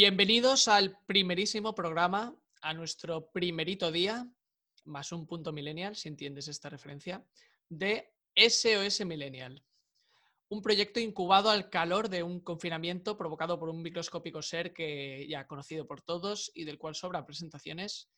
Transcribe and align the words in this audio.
Bienvenidos 0.00 0.68
al 0.68 0.96
primerísimo 1.06 1.74
programa, 1.74 2.32
a 2.62 2.72
nuestro 2.72 3.32
primerito 3.32 3.90
día, 3.90 4.30
más 4.84 5.10
un 5.10 5.26
punto 5.26 5.52
millennial, 5.52 5.96
si 5.96 6.06
entiendes 6.08 6.46
esta 6.46 6.68
referencia, 6.68 7.26
de 7.68 8.14
SOS 8.36 9.04
Millennial. 9.04 9.60
Un 10.50 10.62
proyecto 10.62 11.00
incubado 11.00 11.50
al 11.50 11.68
calor 11.68 12.08
de 12.08 12.22
un 12.22 12.38
confinamiento 12.38 13.18
provocado 13.18 13.58
por 13.58 13.70
un 13.70 13.82
microscópico 13.82 14.40
ser 14.40 14.72
que 14.72 15.26
ya 15.28 15.48
conocido 15.48 15.84
por 15.88 16.00
todos 16.00 16.52
y 16.54 16.62
del 16.62 16.78
cual 16.78 16.94
sobran 16.94 17.26
presentaciones. 17.26 18.08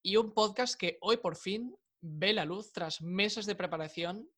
Y 0.00 0.18
un 0.18 0.32
podcast 0.32 0.78
que 0.78 0.98
hoy 1.00 1.16
por 1.16 1.34
fin 1.34 1.76
ve 2.00 2.32
la 2.32 2.44
luz 2.44 2.70
tras 2.70 3.02
meses 3.02 3.44
de 3.44 3.56
preparación 3.56 4.30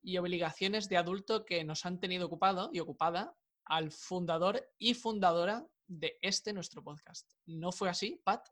y 0.00 0.16
obligaciones 0.16 0.88
de 0.88 0.96
adulto 0.96 1.44
que 1.44 1.62
nos 1.62 1.84
han 1.84 2.00
tenido 2.00 2.24
ocupado 2.24 2.70
y 2.72 2.80
ocupada 2.80 3.36
al 3.66 3.90
fundador 3.90 4.66
y 4.78 4.94
fundadora 4.94 5.68
de 5.86 6.18
este 6.22 6.52
nuestro 6.52 6.82
podcast. 6.82 7.30
¿No 7.46 7.72
fue 7.72 7.88
así, 7.88 8.20
Pat? 8.24 8.48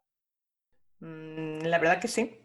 Mm, 1.00 1.60
La 1.62 1.78
verdad 1.78 2.00
que 2.00 2.08
sí. 2.08 2.40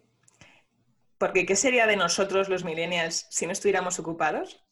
Porque 1.18 1.45
¿qué 1.45 1.56
sería 1.56 1.86
de 1.86 1.98
nosotros 1.98 2.50
los 2.50 2.64
millennials 2.64 3.28
si 3.30 3.45
no 3.45 3.52
estuviéramos 3.52 4.00
ocupados? 4.00 4.64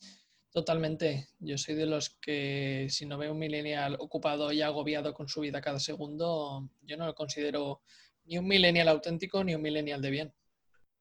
Totalmente. 0.51 1.27
Yo 1.39 1.57
soy 1.57 1.75
de 1.75 1.85
los 1.85 2.17
que 2.21 2.87
si 2.89 3.05
no 3.05 3.17
veo 3.17 3.33
un 3.33 3.39
millennial 3.39 3.97
ocupado 3.99 4.51
y 4.51 4.61
agobiado 4.61 5.13
con 5.13 5.27
su 5.27 5.41
vida 5.41 5.61
cada 5.61 5.79
segundo, 5.79 6.69
yo 6.81 6.97
no 6.97 7.05
lo 7.05 7.15
considero 7.15 7.81
ni 8.23 8.37
un 8.37 8.47
millennial 8.47 8.87
auténtico 8.87 9.43
ni 9.43 9.55
un 9.55 9.61
millennial 9.61 10.01
de 10.01 10.09
bien. 10.09 10.33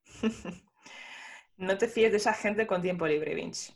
No 1.58 1.78
te 1.78 1.88
fíes 1.88 2.10
de 2.10 2.18
esa 2.18 2.34
gente 2.34 2.66
con 2.66 2.82
tiempo 2.82 3.06
libre, 3.06 3.34
Vince. 3.34 3.72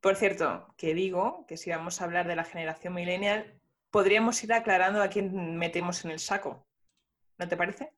Por 0.00 0.16
cierto, 0.16 0.72
que 0.78 0.94
digo 0.94 1.44
que 1.46 1.58
si 1.58 1.68
vamos 1.68 2.00
a 2.00 2.04
hablar 2.04 2.26
de 2.26 2.34
la 2.36 2.44
generación 2.44 2.94
millennial, 2.94 3.57
podríamos 3.90 4.42
ir 4.44 4.52
aclarando 4.52 5.02
a 5.02 5.08
quién 5.08 5.56
metemos 5.56 6.04
en 6.04 6.12
el 6.12 6.18
saco. 6.18 6.66
¿No 7.38 7.48
te 7.48 7.56
parece? 7.56 7.92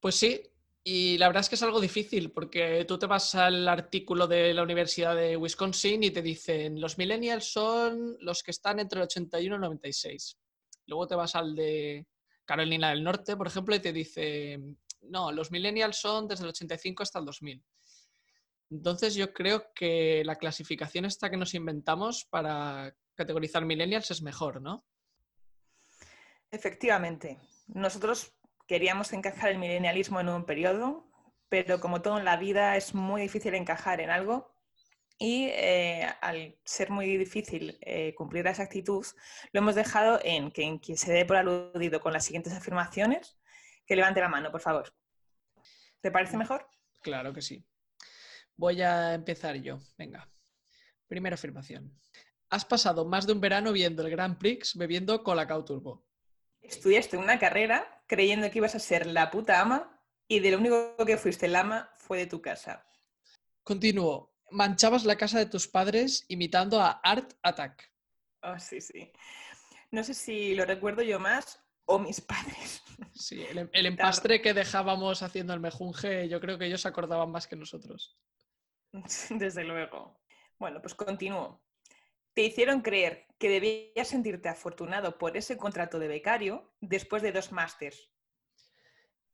Pues 0.00 0.16
sí, 0.16 0.42
y 0.84 1.16
la 1.18 1.28
verdad 1.28 1.42
es 1.42 1.48
que 1.48 1.54
es 1.54 1.62
algo 1.62 1.80
difícil 1.80 2.32
porque 2.32 2.84
tú 2.86 2.98
te 2.98 3.06
vas 3.06 3.34
al 3.36 3.68
artículo 3.68 4.26
de 4.26 4.52
la 4.52 4.64
Universidad 4.64 5.14
de 5.14 5.36
Wisconsin 5.36 6.02
y 6.02 6.10
te 6.10 6.22
dicen 6.22 6.80
los 6.80 6.98
millennials 6.98 7.52
son 7.52 8.16
los 8.20 8.42
que 8.42 8.50
están 8.50 8.80
entre 8.80 8.98
el 8.98 9.04
81 9.04 9.42
y 9.42 9.54
el 9.54 9.60
96. 9.60 10.38
Luego 10.86 11.06
te 11.06 11.14
vas 11.14 11.36
al 11.36 11.54
de 11.54 12.06
Carolina 12.44 12.90
del 12.90 13.04
Norte, 13.04 13.36
por 13.36 13.46
ejemplo, 13.46 13.76
y 13.76 13.80
te 13.80 13.92
dice, 13.92 14.58
no, 15.02 15.30
los 15.30 15.52
millennials 15.52 15.96
son 15.96 16.26
desde 16.26 16.44
el 16.44 16.50
85 16.50 17.04
hasta 17.04 17.20
el 17.20 17.26
2000. 17.26 17.62
Entonces 18.70 19.14
yo 19.14 19.32
creo 19.32 19.72
que 19.74 20.22
la 20.24 20.36
clasificación 20.36 21.04
esta 21.04 21.30
que 21.30 21.36
nos 21.36 21.54
inventamos 21.54 22.24
para 22.24 22.92
categorizar 23.14 23.64
millennials 23.64 24.10
es 24.10 24.22
mejor, 24.22 24.60
¿no? 24.60 24.84
Efectivamente. 26.50 27.38
Nosotros 27.66 28.34
queríamos 28.66 29.12
encajar 29.12 29.50
el 29.50 29.58
milenialismo 29.58 30.20
en 30.20 30.28
un 30.28 30.44
periodo, 30.44 31.08
pero 31.48 31.80
como 31.80 32.02
todo 32.02 32.18
en 32.18 32.24
la 32.24 32.36
vida 32.36 32.76
es 32.76 32.94
muy 32.94 33.22
difícil 33.22 33.54
encajar 33.54 34.00
en 34.00 34.10
algo 34.10 34.52
y 35.18 35.46
eh, 35.52 36.12
al 36.20 36.58
ser 36.64 36.90
muy 36.90 37.16
difícil 37.16 37.78
eh, 37.80 38.14
cumplir 38.14 38.46
esa 38.46 38.64
actitud, 38.64 39.06
lo 39.52 39.60
hemos 39.60 39.74
dejado 39.74 40.18
en 40.24 40.50
que 40.50 40.62
en 40.62 40.78
quien 40.78 40.98
se 40.98 41.12
dé 41.12 41.24
por 41.24 41.36
aludido 41.36 42.00
con 42.00 42.12
las 42.12 42.24
siguientes 42.24 42.52
afirmaciones, 42.52 43.38
que 43.86 43.94
levante 43.94 44.20
la 44.20 44.28
mano, 44.28 44.50
por 44.50 44.60
favor. 44.60 44.92
¿Te 46.00 46.10
parece 46.10 46.36
mejor? 46.36 46.66
Claro 47.02 47.32
que 47.32 47.42
sí. 47.42 47.64
Voy 48.56 48.82
a 48.82 49.14
empezar 49.14 49.56
yo. 49.56 49.78
Venga. 49.96 50.28
Primera 51.06 51.34
afirmación. 51.34 51.96
Has 52.52 52.66
pasado 52.66 53.06
más 53.06 53.26
de 53.26 53.32
un 53.32 53.40
verano 53.40 53.72
viendo 53.72 54.02
el 54.04 54.10
Grand 54.10 54.36
Prix 54.36 54.76
bebiendo 54.76 55.24
Colacao 55.24 55.64
Turbo. 55.64 56.04
Estudiaste 56.60 57.16
una 57.16 57.38
carrera 57.38 58.04
creyendo 58.06 58.50
que 58.50 58.58
ibas 58.58 58.74
a 58.74 58.78
ser 58.78 59.06
la 59.06 59.30
puta 59.30 59.58
ama 59.62 59.98
y 60.28 60.40
de 60.40 60.50
lo 60.50 60.58
único 60.58 60.94
que 61.06 61.16
fuiste 61.16 61.46
el 61.46 61.56
ama 61.56 61.90
fue 61.96 62.18
de 62.18 62.26
tu 62.26 62.42
casa. 62.42 62.86
Continúo. 63.64 64.34
Manchabas 64.50 65.06
la 65.06 65.16
casa 65.16 65.38
de 65.38 65.46
tus 65.46 65.66
padres 65.66 66.26
imitando 66.28 66.78
a 66.82 66.90
Art 66.90 67.32
Attack. 67.42 67.90
Oh, 68.42 68.58
sí, 68.58 68.82
sí. 68.82 69.10
No 69.90 70.04
sé 70.04 70.12
si 70.12 70.54
lo 70.54 70.66
recuerdo 70.66 71.00
yo 71.00 71.18
más 71.18 71.58
o 71.86 71.98
mis 71.98 72.20
padres. 72.20 72.82
Sí, 73.14 73.42
el, 73.48 73.56
em- 73.56 73.70
el 73.72 73.86
empastre 73.86 74.42
que 74.42 74.52
dejábamos 74.52 75.22
haciendo 75.22 75.54
el 75.54 75.60
mejunje, 75.60 76.28
yo 76.28 76.38
creo 76.38 76.58
que 76.58 76.66
ellos 76.66 76.82
se 76.82 76.88
acordaban 76.88 77.30
más 77.30 77.46
que 77.46 77.56
nosotros. 77.56 78.18
Desde 79.30 79.64
luego. 79.64 80.20
Bueno, 80.58 80.82
pues 80.82 80.94
continúo. 80.94 81.62
Te 82.34 82.42
hicieron 82.42 82.80
creer 82.80 83.26
que 83.38 83.48
debías 83.48 84.08
sentirte 84.08 84.48
afortunado 84.48 85.18
por 85.18 85.36
ese 85.36 85.56
contrato 85.56 85.98
de 85.98 86.08
becario 86.08 86.72
después 86.80 87.22
de 87.22 87.32
dos 87.32 87.52
másters. 87.52 88.10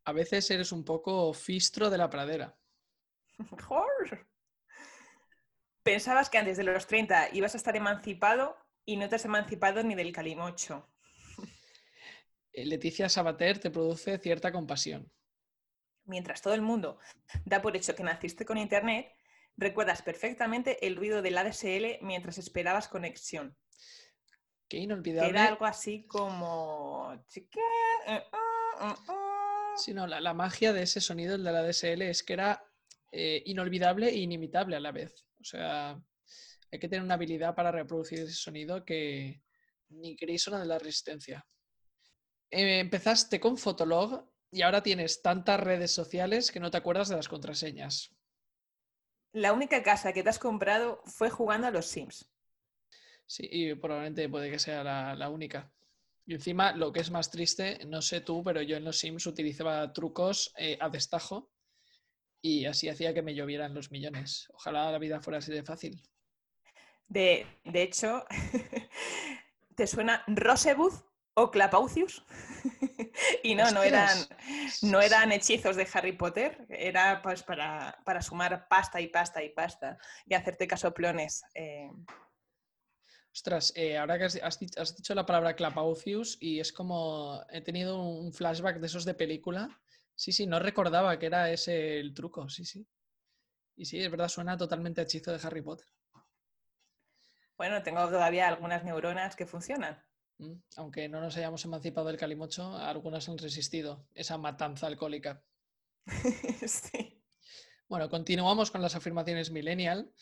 A 0.04 0.12
veces 0.12 0.50
eres 0.50 0.72
un 0.72 0.84
poco 0.84 1.32
fistro 1.34 1.90
de 1.90 1.98
la 1.98 2.08
pradera. 2.08 2.58
Jor. 3.68 4.26
Pensabas 5.82 6.28
que 6.28 6.38
antes 6.38 6.56
de 6.56 6.64
los 6.64 6.86
30 6.86 7.34
ibas 7.34 7.54
a 7.54 7.58
estar 7.58 7.76
emancipado 7.76 8.56
y 8.84 8.96
no 8.96 9.08
te 9.08 9.16
has 9.16 9.24
emancipado 9.24 9.82
ni 9.82 9.94
del 9.94 10.12
calimocho. 10.12 10.88
Eh, 12.52 12.64
Leticia 12.66 13.08
Sabater 13.08 13.58
te 13.58 13.70
produce 13.70 14.18
cierta 14.18 14.50
compasión. 14.50 15.12
Mientras 16.06 16.40
todo 16.40 16.54
el 16.54 16.62
mundo 16.62 16.98
da 17.44 17.60
por 17.60 17.76
hecho 17.76 17.94
que 17.94 18.02
naciste 18.02 18.46
con 18.46 18.56
internet, 18.56 19.14
recuerdas 19.58 20.02
perfectamente 20.02 20.86
el 20.86 20.96
ruido 20.96 21.20
del 21.20 21.36
ADSL 21.36 21.98
mientras 22.00 22.38
esperabas 22.38 22.88
conexión. 22.88 23.56
Qué 24.68 24.78
inolvidable. 24.78 25.30
era 25.30 25.48
algo 25.48 25.66
así 25.66 26.06
como... 26.06 27.12
eh, 28.06 28.22
ah, 28.32 28.96
ah. 29.08 29.74
Sí, 29.76 29.92
no, 29.92 30.06
la, 30.06 30.20
la 30.20 30.34
magia 30.34 30.72
de 30.72 30.82
ese 30.82 31.00
sonido, 31.00 31.34
el 31.34 31.44
de 31.44 31.52
la 31.52 31.62
DSL, 31.62 32.02
es 32.02 32.22
que 32.22 32.32
era 32.34 32.64
eh, 33.12 33.42
inolvidable 33.46 34.08
e 34.08 34.18
inimitable 34.18 34.76
a 34.76 34.80
la 34.80 34.92
vez. 34.92 35.24
O 35.40 35.44
sea, 35.44 36.00
hay 36.70 36.78
que 36.78 36.88
tener 36.88 37.02
una 37.02 37.14
habilidad 37.14 37.54
para 37.54 37.72
reproducir 37.72 38.20
ese 38.20 38.34
sonido 38.34 38.84
que 38.84 39.42
ni 39.90 40.16
Grayson 40.16 40.60
de 40.60 40.66
la 40.66 40.78
Resistencia. 40.78 41.46
Eh, 42.50 42.80
empezaste 42.80 43.40
con 43.40 43.56
Fotolog 43.56 44.28
y 44.50 44.62
ahora 44.62 44.82
tienes 44.82 45.22
tantas 45.22 45.60
redes 45.60 45.92
sociales 45.92 46.50
que 46.50 46.60
no 46.60 46.70
te 46.70 46.76
acuerdas 46.76 47.08
de 47.08 47.16
las 47.16 47.28
contraseñas. 47.28 48.17
La 49.32 49.52
única 49.52 49.82
casa 49.82 50.12
que 50.12 50.22
te 50.22 50.30
has 50.30 50.38
comprado 50.38 51.02
fue 51.04 51.30
jugando 51.30 51.66
a 51.66 51.70
los 51.70 51.86
Sims. 51.86 52.30
Sí, 53.26 53.46
y 53.50 53.74
probablemente 53.74 54.28
puede 54.28 54.50
que 54.50 54.58
sea 54.58 54.82
la, 54.82 55.14
la 55.14 55.28
única. 55.28 55.70
Y 56.26 56.34
encima, 56.34 56.72
lo 56.72 56.92
que 56.92 57.00
es 57.00 57.10
más 57.10 57.30
triste, 57.30 57.78
no 57.86 58.02
sé 58.02 58.20
tú, 58.20 58.42
pero 58.42 58.62
yo 58.62 58.76
en 58.76 58.84
los 58.84 58.98
Sims 58.98 59.26
utilizaba 59.26 59.92
trucos 59.92 60.52
eh, 60.56 60.76
a 60.80 60.88
destajo 60.88 61.50
y 62.40 62.66
así 62.66 62.88
hacía 62.88 63.14
que 63.14 63.22
me 63.22 63.34
llovieran 63.34 63.74
los 63.74 63.90
millones. 63.90 64.48
Ojalá 64.54 64.90
la 64.90 64.98
vida 64.98 65.20
fuera 65.20 65.38
así 65.38 65.52
de 65.52 65.62
fácil. 65.62 66.02
De, 67.06 67.46
de 67.64 67.82
hecho, 67.82 68.24
¿te 69.74 69.86
suena 69.86 70.22
Rosebud 70.26 70.92
o 71.34 71.50
Clapaucius? 71.50 72.24
y 73.42 73.54
no, 73.54 73.70
no 73.70 73.82
eran, 73.82 74.26
no 74.82 75.00
eran 75.00 75.32
hechizos 75.32 75.76
de 75.76 75.86
Harry 75.92 76.12
Potter, 76.12 76.66
era 76.68 77.22
pues 77.22 77.42
para, 77.42 77.98
para 78.04 78.22
sumar 78.22 78.66
pasta 78.68 79.00
y 79.00 79.08
pasta 79.08 79.42
y 79.42 79.50
pasta 79.50 79.98
y 80.26 80.34
hacerte 80.34 80.66
casoplones. 80.66 81.42
eh, 81.54 81.90
Ostras, 83.32 83.72
eh, 83.76 83.96
ahora 83.96 84.18
que 84.18 84.24
has, 84.24 84.36
has 84.42 84.58
di- 84.58 84.70
has 84.76 84.96
dicho 84.96 85.14
la 85.14 85.24
palabra 85.26 85.54
Clapaucius 85.54 86.38
y 86.40 86.58
es 86.60 86.72
como 86.72 87.44
he 87.50 87.60
tenido 87.60 88.02
un 88.02 88.32
flashback 88.32 88.78
de 88.80 88.86
esos 88.86 89.04
de 89.04 89.14
película. 89.14 89.68
Sí, 90.16 90.32
sí, 90.32 90.46
no 90.46 90.58
recordaba 90.58 91.18
que 91.18 91.26
era 91.26 91.50
ese 91.52 92.00
el 92.00 92.14
truco, 92.14 92.48
sí, 92.48 92.64
sí. 92.64 92.84
Y 93.76 93.84
sí, 93.84 94.00
es 94.00 94.10
verdad, 94.10 94.28
suena 94.28 94.56
totalmente 94.56 95.00
a 95.00 95.04
hechizo 95.04 95.30
de 95.30 95.46
Harry 95.46 95.62
Potter. 95.62 95.86
Bueno, 97.56 97.82
tengo 97.82 98.08
todavía 98.08 98.48
algunas 98.48 98.82
neuronas 98.84 99.36
que 99.36 99.46
funcionan. 99.46 100.02
Mm, 100.38 100.54
Aunque 100.76 101.08
no 101.08 101.20
nos 101.20 101.36
hayamos 101.36 101.64
emancipado 101.64 102.06
del 102.08 102.16
calimocho, 102.16 102.76
algunas 102.76 103.28
han 103.28 103.38
resistido 103.38 104.06
esa 104.14 104.38
matanza 104.38 104.86
alcohólica. 104.86 105.42
sí. 106.66 107.22
Bueno, 107.88 108.08
continuamos 108.08 108.70
con 108.70 108.82
las 108.82 108.94
afirmaciones 108.94 109.50
millennial 109.50 110.12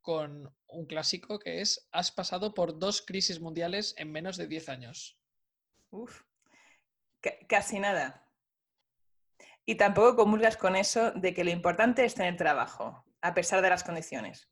con 0.00 0.54
un 0.68 0.86
clásico 0.86 1.38
que 1.38 1.60
es 1.60 1.88
has 1.90 2.12
pasado 2.12 2.54
por 2.54 2.78
dos 2.78 3.02
crisis 3.02 3.40
mundiales 3.40 3.94
en 3.98 4.12
menos 4.12 4.36
de 4.36 4.46
10 4.46 4.68
años. 4.68 5.18
Uf. 5.90 6.22
Ca- 7.20 7.34
casi 7.48 7.78
nada. 7.80 8.28
Y 9.64 9.74
tampoco 9.74 10.16
comulgas 10.16 10.56
con 10.56 10.76
eso 10.76 11.10
de 11.12 11.34
que 11.34 11.42
lo 11.44 11.50
importante 11.50 12.04
es 12.04 12.14
tener 12.14 12.36
trabajo, 12.36 13.04
a 13.20 13.34
pesar 13.34 13.62
de 13.62 13.70
las 13.70 13.82
condiciones. 13.82 14.48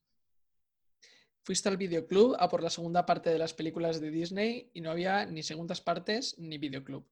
Fuiste 1.44 1.69
al 1.69 1.76
videoclub 1.76 2.37
a 2.38 2.49
por 2.49 2.62
la 2.62 2.70
segunda 2.70 3.05
parte 3.05 3.29
de 3.29 3.38
las 3.38 3.52
películas 3.52 4.00
de 4.00 4.11
Disney 4.11 4.70
y 4.73 4.81
no 4.81 4.91
había 4.91 5.26
ni 5.26 5.43
segundas 5.43 5.82
partes 5.82 6.37
ni 6.38 6.56
videoclub. 6.56 7.06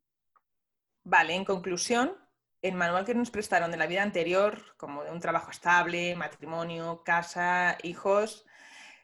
Vale, 1.05 1.35
en 1.35 1.45
conclusión, 1.45 2.17
el 2.63 2.75
manual 2.75 3.05
que 3.05 3.15
nos 3.15 3.31
prestaron 3.31 3.71
de 3.71 3.77
la 3.77 3.87
vida 3.87 4.03
anterior, 4.03 4.75
como 4.79 5.05
de 5.05 5.11
un 5.11 5.21
trabajo 5.21 5.51
estable, 5.51 6.17
matrimonio, 6.17 7.03
casa, 7.05 7.77
hijos, 7.83 8.47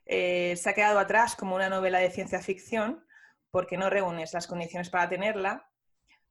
eh, 0.07 0.57
se 0.57 0.71
ha 0.71 0.75
quedado 0.75 0.99
atrás 0.99 1.37
como 1.37 1.57
una 1.57 1.69
novela 1.69 1.99
de 1.99 2.11
ciencia 2.11 2.41
ficción 2.41 3.05
porque 3.51 3.77
no 3.77 3.91
reúnes 3.91 4.33
las 4.33 4.47
condiciones 4.47 4.89
para 4.89 5.11
tenerla, 5.11 5.71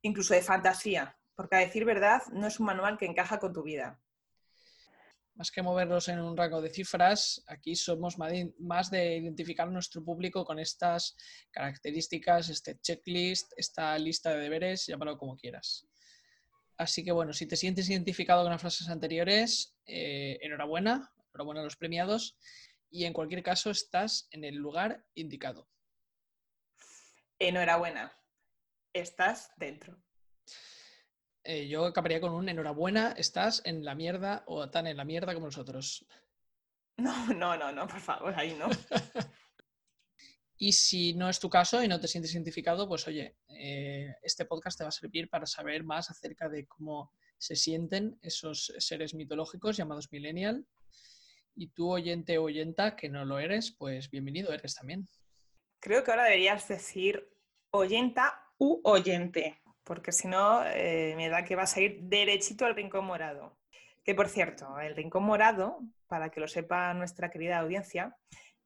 incluso 0.02 0.34
de 0.34 0.42
fantasía, 0.42 1.20
porque 1.36 1.56
a 1.56 1.60
decir 1.60 1.86
verdad 1.86 2.24
no 2.32 2.48
es 2.48 2.60
un 2.60 2.66
manual 2.66 2.98
que 2.98 3.06
encaja 3.06 3.38
con 3.38 3.54
tu 3.54 3.62
vida. 3.62 4.00
Más 5.38 5.51
que 5.51 5.62
movernos 5.62 6.07
en 6.07 6.19
un 6.19 6.36
rango 6.36 6.62
de 6.62 6.72
cifras, 6.72 7.44
aquí 7.45 7.75
somos 7.75 8.18
más 8.18 8.89
de 8.89 9.18
identificar 9.18 9.68
a 9.68 9.72
nuestro 9.72 10.04
público 10.04 10.44
con 10.44 10.57
estas 10.57 11.16
características, 11.51 12.50
este 12.50 12.80
checklist, 12.80 13.54
esta 13.56 13.95
lista 14.00 14.31
de 14.31 14.42
deberes, 14.42 14.88
llámalo 14.88 15.16
como 15.16 15.38
quieras. 15.38 15.88
Así 16.75 17.04
que 17.04 17.12
bueno, 17.12 17.34
si 17.34 17.45
te 17.45 17.56
sientes 17.56 17.88
identificado 17.88 18.42
con 18.42 18.51
las 18.51 18.62
frases 18.62 18.89
anteriores, 18.89 19.78
eh, 19.86 20.39
enhorabuena, 20.42 21.12
enhorabuena 21.30 21.62
a 21.62 21.66
los 21.66 21.75
premiados 21.75 22.36
y 22.90 23.06
en 23.06 23.13
cualquier 23.13 23.44
caso 23.44 23.69
estás 23.69 24.28
en 24.31 24.44
el 24.44 24.56
lugar 24.56 25.06
indicado. 25.13 25.69
Enhorabuena, 27.38 28.12
estás 28.92 29.51
dentro. 29.57 30.01
Eh, 31.50 31.66
yo 31.70 31.86
acabaría 31.86 32.20
con 32.20 32.34
un 32.34 32.50
enhorabuena, 32.50 33.14
estás 33.14 33.62
en 33.64 33.86
la 33.86 33.96
mierda 33.96 34.44
o 34.48 34.70
tan 34.70 34.86
en 34.86 34.98
la 34.98 35.06
mierda 35.06 35.34
como 35.34 35.46
nosotros. 35.46 36.06
No, 36.98 37.28
no, 37.34 37.56
no, 37.56 37.72
no, 37.72 37.88
por 37.88 38.02
favor, 38.02 38.34
ahí 38.36 38.54
no. 38.54 38.68
Y 40.60 40.74
si 40.74 41.14
no 41.14 41.30
es 41.30 41.40
tu 41.40 41.50
caso 41.52 41.84
y 41.84 41.88
no 41.88 42.00
te 42.00 42.08
sientes 42.08 42.34
identificado, 42.34 42.88
pues 42.88 43.08
oye, 43.08 43.38
eh, 43.48 44.16
este 44.24 44.44
podcast 44.46 44.78
te 44.78 44.84
va 44.84 44.88
a 44.88 44.92
servir 44.92 45.30
para 45.30 45.46
saber 45.46 45.84
más 45.84 46.10
acerca 46.10 46.50
de 46.50 46.66
cómo 46.66 47.14
se 47.38 47.56
sienten 47.56 48.18
esos 48.24 48.74
seres 48.80 49.14
mitológicos 49.14 49.78
llamados 49.78 50.12
millennial. 50.12 50.66
Y 51.56 51.68
tú, 51.68 51.92
oyente 51.92 52.40
o 52.40 52.46
oyenta, 52.46 52.96
que 52.96 53.08
no 53.08 53.24
lo 53.24 53.38
eres, 53.38 53.72
pues 53.72 54.10
bienvenido 54.10 54.52
eres 54.52 54.74
también. 54.74 55.08
Creo 55.80 56.04
que 56.04 56.10
ahora 56.10 56.24
deberías 56.24 56.68
decir 56.68 57.30
oyenta 57.70 58.44
u 58.58 58.82
oyente, 58.84 59.62
porque 59.88 60.12
si 60.12 60.28
no, 60.28 60.63
eh, 60.66 61.13
me 61.16 61.30
da 61.30 61.45
que 61.45 61.56
vas 61.56 61.78
a 61.78 61.80
ir 61.80 62.01
derechito 62.01 62.66
al 62.66 62.75
rincón 62.75 63.06
morado. 63.06 63.57
Que 64.04 64.13
por 64.13 64.28
cierto, 64.28 64.78
el 64.80 64.95
rincón 64.95 65.24
morado, 65.24 65.80
para 66.07 66.30
que 66.30 66.42
lo 66.42 66.48
sepa 66.50 66.94
nuestra 66.94 67.31
querida 67.31 67.60
audiencia, 67.60 68.18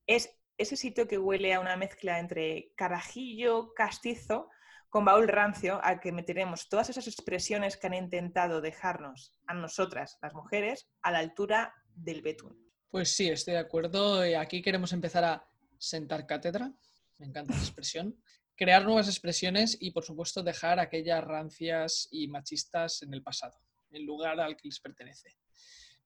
es 0.08 0.36
ese 0.58 0.76
sitio 0.76 1.08
que 1.08 1.20
huele 1.20 1.54
a 1.54 1.60
una 1.60 1.78
mezcla 1.78 2.18
entre 2.18 2.72
carajillo 2.76 3.74
castizo 3.76 4.50
con 4.90 5.06
baúl 5.06 5.28
rancio 5.28 5.80
al 5.84 6.00
que 6.00 6.12
meteremos 6.12 6.68
todas 6.68 6.90
esas 6.90 7.08
expresiones 7.08 7.78
que 7.78 7.88
han 7.88 7.94
intentado 7.94 8.60
dejarnos 8.60 9.40
a 9.46 9.54
nosotras, 9.54 10.18
las 10.22 10.34
mujeres, 10.34 10.90
a 11.04 11.12
la 11.12 11.20
altura 11.20 11.74
del 11.96 12.24
betún. 12.24 12.58
Pues 12.90 13.16
sí, 13.16 13.30
estoy 13.30 13.54
de 13.54 13.60
acuerdo. 13.60 14.24
Eh, 14.24 14.36
Aquí 14.36 14.62
queremos 14.62 14.92
empezar 14.92 15.24
a 15.24 15.48
sentar 15.78 16.26
cátedra. 16.26 16.74
Me 17.20 17.28
encanta 17.28 17.54
esa 17.54 17.62
expresión. 17.62 18.16
Crear 18.62 18.86
nuevas 18.86 19.08
expresiones 19.08 19.76
y, 19.80 19.90
por 19.90 20.04
supuesto, 20.06 20.44
dejar 20.44 20.80
aquellas 20.80 21.24
rancias 21.24 22.08
y 22.12 22.28
machistas 22.28 23.02
en 23.02 23.12
el 23.12 23.24
pasado, 23.24 23.58
el 23.90 24.04
lugar 24.04 24.40
al 24.40 24.56
que 24.56 24.68
les 24.68 24.80
pertenece. 24.80 25.36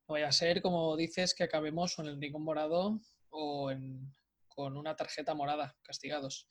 No 0.08 0.14
vaya 0.14 0.30
a 0.30 0.32
ser, 0.32 0.62
como 0.62 0.96
dices, 0.96 1.36
que 1.36 1.44
acabemos 1.44 1.98
con 1.98 2.08
el 2.08 2.18
rincón 2.18 2.44
morado 2.44 3.02
o 3.30 3.72
en- 3.72 4.10
con 4.48 4.78
una 4.78 4.96
tarjeta 4.96 5.34
morada, 5.34 5.76
castigados. 5.82 6.48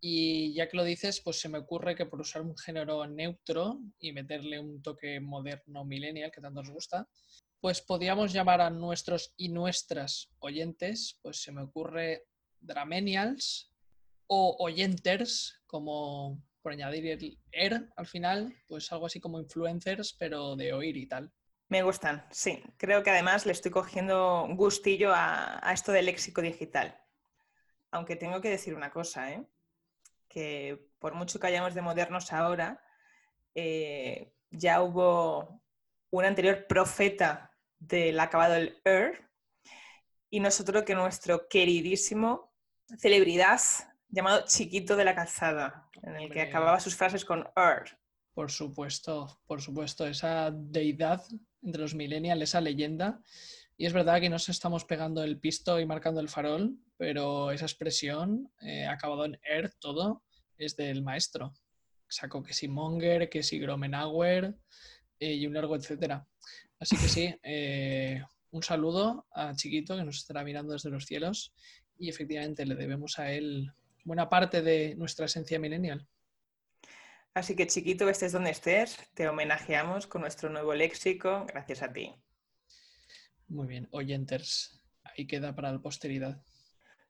Y 0.00 0.54
ya 0.54 0.68
que 0.68 0.76
lo 0.76 0.84
dices, 0.84 1.20
pues 1.20 1.40
se 1.40 1.48
me 1.48 1.58
ocurre 1.58 1.96
que 1.96 2.06
por 2.06 2.20
usar 2.20 2.42
un 2.42 2.56
género 2.56 3.04
neutro 3.08 3.80
y 3.98 4.12
meterle 4.12 4.60
un 4.60 4.80
toque 4.80 5.18
moderno 5.18 5.84
millennial 5.84 6.30
que 6.30 6.40
tanto 6.40 6.62
nos 6.62 6.70
gusta, 6.70 7.08
pues 7.58 7.80
podríamos 7.82 8.32
llamar 8.32 8.60
a 8.60 8.70
nuestros 8.70 9.34
y 9.36 9.48
nuestras 9.48 10.30
oyentes, 10.38 11.18
pues 11.20 11.42
se 11.42 11.50
me 11.50 11.62
ocurre 11.62 12.28
Dramenials 12.60 13.72
o 14.26 14.56
oyenters, 14.58 15.62
como 15.66 16.42
por 16.62 16.72
añadir 16.72 17.06
el 17.06 17.38
er 17.52 17.88
al 17.96 18.06
final, 18.06 18.54
pues 18.66 18.90
algo 18.92 19.06
así 19.06 19.20
como 19.20 19.40
influencers, 19.40 20.14
pero 20.18 20.56
de 20.56 20.72
oír 20.72 20.96
y 20.96 21.06
tal. 21.06 21.32
Me 21.68 21.82
gustan, 21.82 22.26
sí. 22.30 22.62
Creo 22.76 23.02
que 23.02 23.10
además 23.10 23.46
le 23.46 23.52
estoy 23.52 23.70
cogiendo 23.70 24.46
gustillo 24.50 25.12
a, 25.12 25.60
a 25.68 25.72
esto 25.72 25.92
del 25.92 26.06
léxico 26.06 26.42
digital. 26.42 27.00
Aunque 27.90 28.16
tengo 28.16 28.40
que 28.40 28.50
decir 28.50 28.74
una 28.74 28.90
cosa, 28.90 29.32
¿eh? 29.32 29.46
que 30.28 30.90
por 30.98 31.14
mucho 31.14 31.40
que 31.40 31.46
hayamos 31.46 31.74
de 31.74 31.82
modernos 31.82 32.32
ahora, 32.32 32.82
eh, 33.54 34.34
ya 34.50 34.82
hubo 34.82 35.62
un 36.10 36.24
anterior 36.24 36.66
profeta 36.66 37.52
del 37.78 38.18
acabado 38.20 38.54
del 38.54 38.80
er 38.84 39.30
y 40.30 40.40
nosotros 40.40 40.84
que 40.84 40.94
nuestro 40.94 41.48
queridísimo 41.48 42.52
celebridad 42.98 43.60
llamado 44.08 44.44
Chiquito 44.46 44.96
de 44.96 45.04
la 45.04 45.14
Calzada, 45.14 45.88
en 46.02 46.16
el 46.16 46.30
que 46.30 46.40
acababa 46.40 46.80
sus 46.80 46.96
frases 46.96 47.24
con 47.24 47.48
er. 47.56 47.98
Por 48.34 48.50
supuesto, 48.50 49.40
por 49.46 49.62
supuesto, 49.62 50.06
esa 50.06 50.50
deidad 50.50 51.24
entre 51.62 51.82
los 51.82 51.94
millennials, 51.94 52.42
esa 52.42 52.60
leyenda. 52.60 53.20
Y 53.76 53.86
es 53.86 53.92
verdad 53.92 54.20
que 54.20 54.30
nos 54.30 54.48
estamos 54.48 54.84
pegando 54.84 55.22
el 55.22 55.38
pisto 55.38 55.80
y 55.80 55.86
marcando 55.86 56.20
el 56.20 56.28
farol, 56.28 56.78
pero 56.96 57.50
esa 57.50 57.66
expresión, 57.66 58.50
eh, 58.60 58.86
acabado 58.86 59.24
en 59.24 59.38
er 59.42 59.72
todo, 59.78 60.22
es 60.56 60.76
del 60.76 61.02
maestro. 61.02 61.54
Sacó 62.08 62.42
que 62.42 62.54
si 62.54 62.68
Monger, 62.68 63.28
que 63.28 63.42
si 63.42 63.58
Gromenauer 63.58 64.54
eh, 65.18 65.34
y 65.34 65.46
un 65.46 65.54
largo 65.54 65.76
etcétera. 65.76 66.26
Así 66.78 66.96
que 66.96 67.08
sí, 67.08 67.34
eh, 67.42 68.22
un 68.50 68.62
saludo 68.62 69.26
a 69.32 69.54
Chiquito 69.54 69.96
que 69.96 70.04
nos 70.04 70.18
estará 70.18 70.44
mirando 70.44 70.72
desde 70.72 70.90
los 70.90 71.04
cielos 71.04 71.52
y 71.98 72.08
efectivamente 72.08 72.64
le 72.64 72.74
debemos 72.74 73.18
a 73.18 73.32
él 73.32 73.72
buena 74.06 74.28
parte 74.28 74.62
de 74.62 74.94
nuestra 74.94 75.26
esencia 75.26 75.58
millennial. 75.58 76.06
Así 77.34 77.54
que 77.56 77.66
chiquito, 77.66 78.08
estés 78.08 78.32
donde 78.32 78.50
estés, 78.50 78.96
te 79.14 79.28
homenajeamos 79.28 80.06
con 80.06 80.22
nuestro 80.22 80.48
nuevo 80.48 80.72
léxico, 80.74 81.44
gracias 81.46 81.82
a 81.82 81.92
ti. 81.92 82.14
Muy 83.48 83.66
bien, 83.66 83.88
oyenters. 83.90 84.80
Ahí 85.04 85.26
queda 85.26 85.54
para 85.54 85.72
la 85.72 85.80
posteridad. 85.80 86.40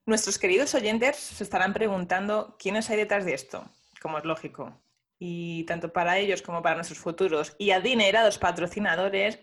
Nuestros 0.05 0.37
queridos 0.39 0.73
oyentes 0.73 1.15
se 1.17 1.43
estarán 1.43 1.73
preguntando 1.73 2.55
quiénes 2.59 2.89
hay 2.89 2.97
detrás 2.97 3.25
de 3.25 3.33
esto, 3.35 3.69
como 4.01 4.17
es 4.17 4.25
lógico. 4.25 4.81
Y 5.19 5.63
tanto 5.65 5.93
para 5.93 6.17
ellos 6.17 6.41
como 6.41 6.61
para 6.61 6.75
nuestros 6.75 6.99
futuros 6.99 7.55
y 7.57 7.71
adinerados 7.71 8.37
patrocinadores, 8.37 9.39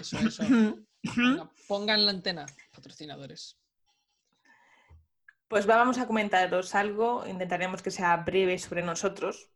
Eso, 0.00 0.18
eso. 0.18 0.42
Ponga- 1.02 1.50
Pongan 1.68 2.04
la 2.04 2.10
antena, 2.10 2.46
patrocinadores. 2.72 3.58
Pues 5.48 5.66
vamos 5.66 5.98
a 5.98 6.06
comentaros 6.06 6.74
algo, 6.74 7.26
intentaremos 7.26 7.82
que 7.82 7.90
sea 7.90 8.16
breve 8.18 8.58
sobre 8.58 8.82
nosotros, 8.82 9.50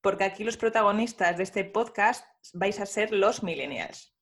porque 0.00 0.24
aquí 0.24 0.44
los 0.44 0.56
protagonistas 0.56 1.36
de 1.36 1.44
este 1.44 1.64
podcast 1.64 2.24
vais 2.52 2.80
a 2.80 2.86
ser 2.86 3.12
los 3.12 3.42
millennials. 3.42 4.12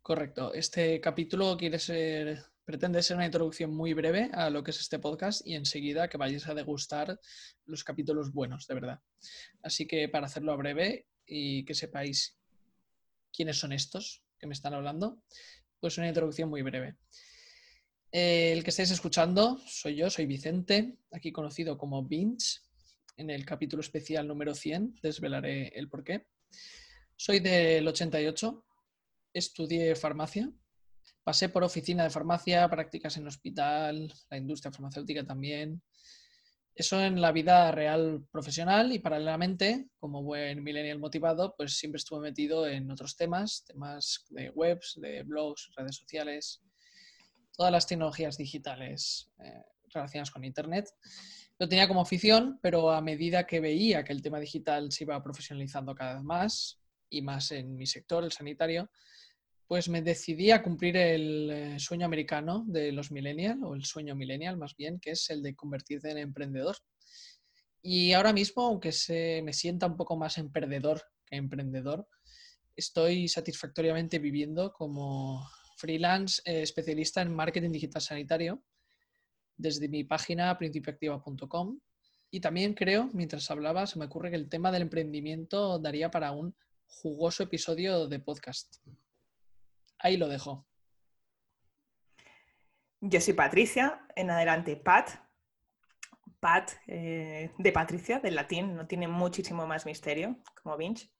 Correcto. 0.00 0.54
Este 0.54 1.00
capítulo 1.00 1.56
quiere 1.56 1.78
ser, 1.78 2.38
pretende 2.64 3.02
ser 3.02 3.16
una 3.16 3.26
introducción 3.26 3.74
muy 3.74 3.92
breve 3.92 4.30
a 4.32 4.50
lo 4.50 4.62
que 4.62 4.70
es 4.70 4.80
este 4.80 4.98
podcast 4.98 5.46
y 5.46 5.54
enseguida 5.54 6.08
que 6.08 6.16
vayáis 6.16 6.46
a 6.48 6.54
degustar 6.54 7.18
los 7.64 7.82
capítulos 7.82 8.32
buenos, 8.32 8.66
de 8.66 8.74
verdad. 8.74 9.00
Así 9.62 9.86
que 9.86 10.08
para 10.08 10.26
hacerlo 10.26 10.52
a 10.52 10.56
breve 10.56 11.06
y 11.26 11.64
que 11.64 11.74
sepáis 11.74 12.38
quiénes 13.32 13.58
son 13.58 13.72
estos 13.72 14.22
que 14.38 14.46
me 14.46 14.54
están 14.54 14.74
hablando, 14.74 15.18
pues 15.80 15.98
una 15.98 16.08
introducción 16.08 16.48
muy 16.48 16.62
breve. 16.62 16.96
Eh, 18.18 18.50
el 18.50 18.64
que 18.64 18.70
estáis 18.70 18.90
escuchando 18.90 19.58
soy 19.66 19.96
yo, 19.96 20.08
soy 20.08 20.24
Vicente, 20.24 20.96
aquí 21.12 21.32
conocido 21.32 21.76
como 21.76 22.02
Vince. 22.02 22.60
En 23.18 23.28
el 23.28 23.44
capítulo 23.44 23.82
especial 23.82 24.26
número 24.26 24.54
100 24.54 25.00
desvelaré 25.02 25.68
el 25.78 25.90
porqué. 25.90 26.26
Soy 27.14 27.40
del 27.40 27.86
88, 27.86 28.64
estudié 29.34 29.94
farmacia, 29.96 30.50
pasé 31.24 31.50
por 31.50 31.62
oficina 31.62 32.04
de 32.04 32.08
farmacia, 32.08 32.66
prácticas 32.70 33.18
en 33.18 33.26
hospital, 33.26 34.10
la 34.30 34.38
industria 34.38 34.72
farmacéutica 34.72 35.22
también. 35.22 35.82
Eso 36.74 36.98
en 36.98 37.20
la 37.20 37.32
vida 37.32 37.70
real 37.70 38.26
profesional 38.32 38.92
y 38.92 38.98
paralelamente, 38.98 39.90
como 39.98 40.22
buen 40.22 40.64
millennial 40.64 41.00
motivado, 41.00 41.54
pues 41.54 41.76
siempre 41.76 41.98
estuve 41.98 42.20
metido 42.20 42.66
en 42.66 42.90
otros 42.90 43.14
temas, 43.14 43.62
temas 43.66 44.24
de 44.30 44.48
webs, 44.48 44.98
de 45.02 45.22
blogs, 45.22 45.70
redes 45.76 45.96
sociales, 45.96 46.62
todas 47.56 47.72
las 47.72 47.86
tecnologías 47.86 48.36
digitales 48.36 49.30
eh, 49.38 49.64
relacionadas 49.92 50.30
con 50.30 50.44
Internet. 50.44 50.90
Lo 51.58 51.68
tenía 51.68 51.88
como 51.88 52.02
afición, 52.02 52.58
pero 52.62 52.90
a 52.90 53.00
medida 53.00 53.46
que 53.46 53.60
veía 53.60 54.04
que 54.04 54.12
el 54.12 54.22
tema 54.22 54.38
digital 54.38 54.92
se 54.92 55.04
iba 55.04 55.22
profesionalizando 55.22 55.94
cada 55.94 56.14
vez 56.14 56.22
más 56.22 56.80
y 57.08 57.22
más 57.22 57.50
en 57.52 57.76
mi 57.76 57.86
sector, 57.86 58.24
el 58.24 58.32
sanitario, 58.32 58.90
pues 59.66 59.88
me 59.88 60.02
decidí 60.02 60.50
a 60.50 60.62
cumplir 60.62 60.96
el 60.96 61.50
eh, 61.50 61.78
sueño 61.78 62.06
americano 62.06 62.64
de 62.68 62.92
los 62.92 63.10
millennials, 63.10 63.62
o 63.62 63.74
el 63.74 63.84
sueño 63.84 64.14
millennial 64.14 64.56
más 64.56 64.76
bien, 64.76 65.00
que 65.00 65.12
es 65.12 65.28
el 65.30 65.42
de 65.42 65.56
convertirte 65.56 66.10
en 66.10 66.18
emprendedor. 66.18 66.76
Y 67.82 68.12
ahora 68.12 68.32
mismo, 68.32 68.66
aunque 68.66 68.92
se 68.92 69.42
me 69.42 69.52
sienta 69.52 69.86
un 69.86 69.96
poco 69.96 70.16
más 70.16 70.38
emprendedor 70.38 71.02
que 71.24 71.36
emprendedor, 71.36 72.06
estoy 72.76 73.28
satisfactoriamente 73.28 74.18
viviendo 74.18 74.72
como 74.72 75.48
freelance 75.76 76.42
eh, 76.44 76.62
especialista 76.62 77.22
en 77.22 77.34
marketing 77.34 77.70
digital 77.70 78.02
sanitario 78.02 78.62
desde 79.56 79.88
mi 79.88 80.04
página 80.04 80.56
principioactiva.com. 80.58 81.78
Y 82.30 82.40
también 82.40 82.74
creo, 82.74 83.08
mientras 83.12 83.50
hablaba, 83.50 83.86
se 83.86 83.98
me 83.98 84.06
ocurre 84.06 84.30
que 84.30 84.36
el 84.36 84.48
tema 84.48 84.72
del 84.72 84.82
emprendimiento 84.82 85.78
daría 85.78 86.10
para 86.10 86.32
un 86.32 86.54
jugoso 86.86 87.44
episodio 87.44 88.08
de 88.08 88.18
podcast. 88.18 88.76
Ahí 89.98 90.16
lo 90.16 90.28
dejo. 90.28 90.66
Yo 93.00 93.20
soy 93.20 93.34
Patricia, 93.34 94.06
en 94.16 94.30
adelante 94.30 94.76
Pat. 94.76 95.10
Pat 96.40 96.72
eh, 96.86 97.52
de 97.56 97.72
Patricia, 97.72 98.18
del 98.18 98.34
latín, 98.34 98.74
no 98.76 98.86
tiene 98.86 99.08
muchísimo 99.08 99.66
más 99.66 99.86
misterio, 99.86 100.36
como 100.62 100.76
Vinch. 100.76 101.10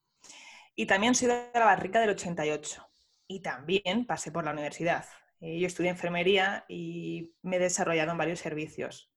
Y 0.74 0.86
también 0.86 1.14
soy 1.14 1.28
de 1.28 1.50
la 1.54 1.64
barrica 1.64 2.00
del 2.00 2.10
88. 2.10 2.86
Y 3.28 3.40
también 3.40 4.06
pasé 4.06 4.30
por 4.30 4.44
la 4.44 4.52
universidad. 4.52 5.04
Eh, 5.40 5.58
yo 5.58 5.66
estudié 5.66 5.90
enfermería 5.90 6.64
y 6.68 7.34
me 7.42 7.56
he 7.56 7.60
desarrollado 7.60 8.12
en 8.12 8.18
varios 8.18 8.40
servicios. 8.40 9.12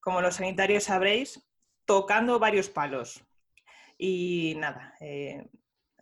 Como 0.00 0.20
los 0.20 0.36
sanitarios 0.36 0.84
sabréis, 0.84 1.46
tocando 1.84 2.38
varios 2.38 2.68
palos. 2.68 3.24
Y 3.98 4.54
nada, 4.58 4.94
eh, 5.00 5.48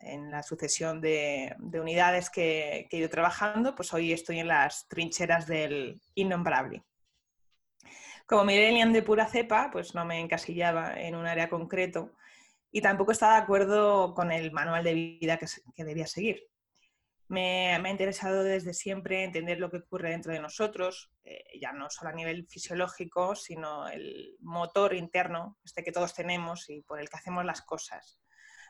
en 0.04 0.30
la 0.30 0.42
sucesión 0.42 1.00
de, 1.00 1.56
unidades 1.72 2.30
que, 2.30 2.88
he 2.90 2.96
ido 2.96 3.08
trabajando, 3.08 3.74
pues 3.74 3.92
hoy 3.92 4.12
estoy 4.12 4.38
en 4.40 4.48
las 4.48 4.86
trincheras 4.88 5.46
del 5.46 6.00
innombrable. 6.14 6.84
Como 8.26 8.44
millennial 8.44 8.92
de 8.92 9.02
pura 9.02 9.26
cepa, 9.26 9.70
pues 9.70 9.94
no 9.94 10.04
me 10.04 10.20
encasillaba 10.20 10.98
en 10.98 11.14
un 11.14 11.26
área 11.26 11.48
concreto 11.48 12.12
y 12.70 12.80
tampoco 12.80 13.12
estaba 13.12 13.36
de 13.36 13.42
acuerdo 13.42 14.14
con 14.14 14.32
el 14.32 14.50
manual 14.50 14.82
de 14.82 14.94
vida 14.94 15.38
que, 15.38 15.46
debía 15.84 16.06
seguir. 16.06 16.42
Me, 17.34 17.74
ha 17.74 17.90
interesado 17.90 18.44
desde 18.44 18.72
siempre 18.74 19.24
entender 19.24 19.58
lo 19.58 19.70
que 19.70 19.78
ocurre 19.78 20.10
dentro 20.10 20.32
de 20.32 20.40
nosotros, 20.40 21.10
eh, 21.24 21.44
ya 21.60 21.72
no 21.72 21.90
solo 21.90 22.10
a 22.10 22.14
nivel 22.14 22.46
fisiológico, 22.46 23.34
sino 23.34 23.88
el 23.88 24.36
motor 24.40 24.94
interno, 24.94 25.58
este 25.64 25.82
que 25.82 25.92
todos 25.92 26.14
tenemos 26.14 26.70
y 26.70 26.82
por 26.82 27.00
el 27.00 27.08
que 27.08 27.16
hacemos 27.16 27.44
las 27.44 27.62
cosas. 27.62 28.20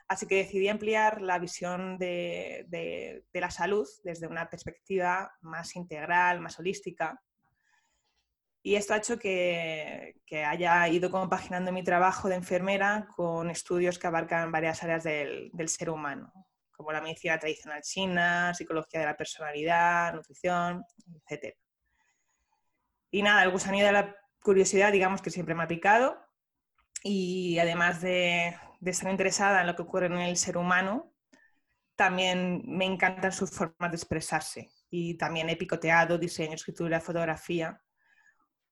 Así 0.07 0.27
que 0.27 0.35
decidí 0.35 0.67
ampliar 0.67 1.21
la 1.21 1.39
visión 1.39 1.97
de, 1.97 3.23
la 3.33 3.49
salud 3.49 3.87
desde 4.03 4.27
una 4.27 4.49
perspectiva 4.49 5.31
más 5.41 5.75
integral, 5.75 6.41
más 6.41 6.59
holística. 6.59 7.21
Y 8.61 8.75
esto 8.75 8.93
ha 8.93 8.97
hecho 8.97 9.17
que, 9.17 10.15
haya 10.47 10.87
ido 10.89 11.09
compaginando 11.09 11.71
mi 11.71 11.83
trabajo 11.83 12.29
de 12.29 12.35
enfermera 12.35 13.07
con 13.15 13.49
estudios 13.49 13.97
que 13.97 14.07
abarcan 14.07 14.51
varias 14.51 14.83
áreas 14.83 15.03
del, 15.03 15.51
ser 15.67 15.89
humano, 15.89 16.31
como 16.75 16.91
la 16.91 17.01
medicina 17.01 17.39
tradicional 17.39 17.81
china, 17.81 18.53
psicología 18.53 18.99
de 18.99 19.05
la 19.05 19.17
personalidad, 19.17 20.13
nutrición, 20.13 20.83
etc. 21.27 21.55
Y 23.11 23.21
nada, 23.21 23.43
el 23.43 23.51
gusanillo 23.51 23.85
de 23.85 23.91
la 23.91 24.15
curiosidad, 24.41 24.91
digamos 24.91 25.21
que 25.21 25.29
siempre 25.29 25.55
me 25.55 25.63
ha 25.63 25.67
picado. 25.67 26.17
Y 27.03 27.59
además 27.59 28.01
de, 28.01 28.55
de 28.79 28.91
estar 28.91 29.11
interesada 29.11 29.61
en 29.61 29.67
lo 29.67 29.75
que 29.75 29.83
ocurre 29.83 30.07
en 30.07 30.13
el 30.19 30.37
ser 30.37 30.57
humano, 30.57 31.13
también 31.95 32.63
me 32.65 32.85
encantan 32.85 33.31
sus 33.31 33.51
formas 33.51 33.91
de 33.91 33.97
expresarse. 33.97 34.69
Y 34.89 35.17
también 35.17 35.49
he 35.49 35.55
picoteado 35.55 36.17
diseño, 36.17 36.55
escritura, 36.55 36.99
fotografía, 36.99 37.81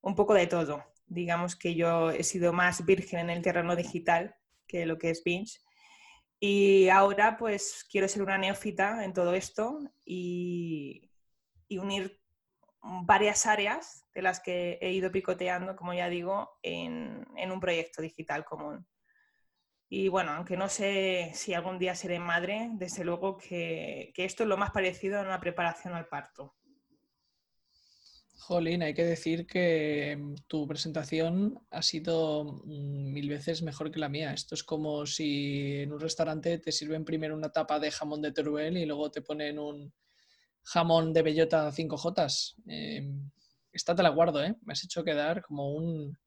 un 0.01 0.15
poco 0.15 0.33
de 0.33 0.47
todo. 0.47 0.83
Digamos 1.05 1.55
que 1.55 1.75
yo 1.75 2.11
he 2.11 2.23
sido 2.23 2.53
más 2.53 2.85
virgen 2.85 3.19
en 3.19 3.29
el 3.29 3.41
terreno 3.41 3.75
digital 3.75 4.35
que 4.67 4.85
lo 4.85 4.97
que 4.97 5.09
es 5.09 5.23
Binge. 5.23 5.59
Y 6.45 6.89
ahora 6.89 7.37
pues 7.37 7.85
quiero 7.89 8.05
ser 8.09 8.21
una 8.21 8.37
neófita 8.37 9.05
en 9.05 9.13
todo 9.13 9.33
esto 9.33 9.79
y, 10.03 11.09
unir 11.69 12.19
varias 12.81 13.45
áreas 13.45 14.03
de 14.13 14.21
las 14.21 14.41
que 14.41 14.77
he 14.81 14.91
ido 14.91 15.09
picoteando, 15.09 15.77
como 15.77 15.93
ya 15.93 16.09
digo, 16.09 16.59
en, 16.61 17.25
en 17.37 17.49
un 17.49 17.61
proyecto 17.61 18.01
digital 18.01 18.43
común. 18.43 18.85
Y 19.87 20.09
bueno, 20.09 20.31
aunque 20.33 20.57
no 20.57 20.67
sé 20.67 21.31
si 21.33 21.53
algún 21.53 21.79
día 21.79 21.95
seré 21.95 22.19
madre, 22.19 22.71
desde 22.73 23.05
luego 23.05 23.37
que, 23.37 24.11
esto 24.17 24.43
es 24.43 24.49
lo 24.49 24.57
más 24.57 24.71
parecido 24.71 25.19
a 25.19 25.23
una 25.23 25.39
preparación 25.39 25.93
al 25.93 26.09
parto. 26.09 26.57
Jolín, 28.35 28.83
hay 28.83 28.93
que 28.93 29.05
decir 29.05 29.47
que 29.47 30.17
mm, 30.19 30.35
tu 30.47 30.67
presentación 30.67 31.59
ha 31.71 31.81
sido 31.81 32.43
mm, 32.65 33.13
mil 33.13 33.29
veces 33.29 33.61
mejor 33.61 33.91
que 33.91 33.99
la 33.99 34.09
mía. 34.09 34.33
Esto 34.33 34.55
es 34.55 34.63
como 34.63 35.05
si 35.05 35.81
en 35.81 35.93
un 35.93 35.99
restaurante 35.99 36.57
te 36.59 36.71
sirven 36.71 37.05
primero 37.05 37.35
una 37.35 37.51
tapa 37.51 37.79
de 37.79 37.91
jamón 37.91 38.21
de 38.21 38.31
Teruel 38.31 38.77
y 38.77 38.85
luego 38.85 39.11
te 39.11 39.21
ponen 39.21 39.59
un 39.59 39.93
jamón 40.63 41.13
de 41.13 41.21
bellota 41.21 41.71
5J. 41.71 42.55
Eh, 42.67 43.09
esta 43.71 43.95
te 43.95 44.03
la 44.03 44.09
guardo, 44.09 44.43
¿eh? 44.43 44.55
Me 44.63 44.73
has 44.73 44.83
hecho 44.83 45.03
quedar 45.03 45.41
como 45.41 45.73
un 45.73 46.17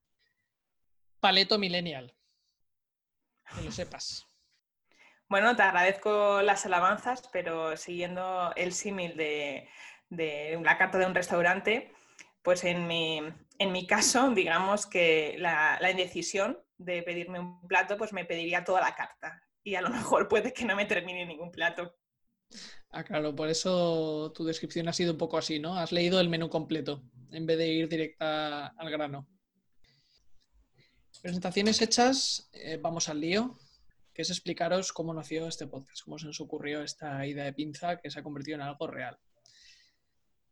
paleto 1.21 1.59
millennial 1.59 2.15
que 3.55 3.63
lo 3.63 3.73
sepas. 3.73 4.27
Bueno, 5.29 5.57
te 5.57 5.63
agradezco 5.63 6.43
las 6.43 6.67
alabanzas, 6.67 7.29
pero 7.33 7.77
siguiendo 7.77 8.53
el 8.55 8.73
símil 8.73 9.17
de, 9.17 9.69
la 10.11 10.79
carta 10.79 10.99
de 10.99 11.07
un 11.07 11.15
restaurante, 11.15 11.93
pues 12.47 12.63
en 12.63 12.87
mi, 12.87 13.19
en 13.59 13.73
mi 13.73 13.89
caso, 13.89 14.31
digamos 14.31 14.87
que 14.87 15.35
la, 15.37 15.81
indecisión 15.91 16.57
de 16.79 17.03
pedirme 17.03 17.41
un 17.41 17.67
plato, 17.67 17.97
pues 17.97 18.13
me 18.13 18.25
pediría 18.25 18.63
toda 18.63 18.81
la 18.81 18.95
carta. 18.95 19.43
Y 19.65 19.75
a 19.75 19.81
lo 19.81 19.91
mejor 19.91 20.29
puede 20.29 20.53
que 20.53 20.65
no 20.65 20.77
me 20.77 20.85
termine 20.85 21.27
ningún 21.27 21.51
plato. 21.51 21.97
Ah, 22.91 23.03
claro, 23.03 23.35
por 23.35 23.49
eso 23.49 24.31
tu 24.33 24.45
descripción 24.45 24.87
ha 24.87 24.93
sido 24.93 25.11
un 25.11 25.19
poco 25.19 25.39
así, 25.39 25.59
¿no? 25.59 25.77
Has 25.77 25.91
leído 25.91 26.21
el 26.21 26.29
menú 26.29 26.49
completo 26.49 27.03
en 27.33 27.47
vez 27.47 27.59
de 27.59 27.67
ir 27.67 27.89
directa 27.89 28.69
al 28.69 28.91
grano. 28.91 29.27
Presentaciones 31.21 31.83
hechas, 31.83 32.49
eh, 32.53 32.79
vamos 32.81 33.09
al 33.09 33.21
lío, 33.21 33.59
que 34.15 34.23
es 34.23 34.31
explicaros 34.31 34.93
cómo 34.93 35.13
nació 35.13 35.49
este 35.49 35.67
podcast, 35.67 36.05
cómo 36.05 36.17
se 36.17 36.27
nos 36.27 36.41
ocurrió 36.41 36.81
esta 36.83 37.27
idea 37.27 37.43
de 37.43 37.55
pinza 37.55 37.97
que 37.97 38.09
se 38.09 38.21
ha 38.21 38.23
convertido 38.23 38.55
en 38.55 38.63
algo 38.63 38.87
real. 38.87 39.19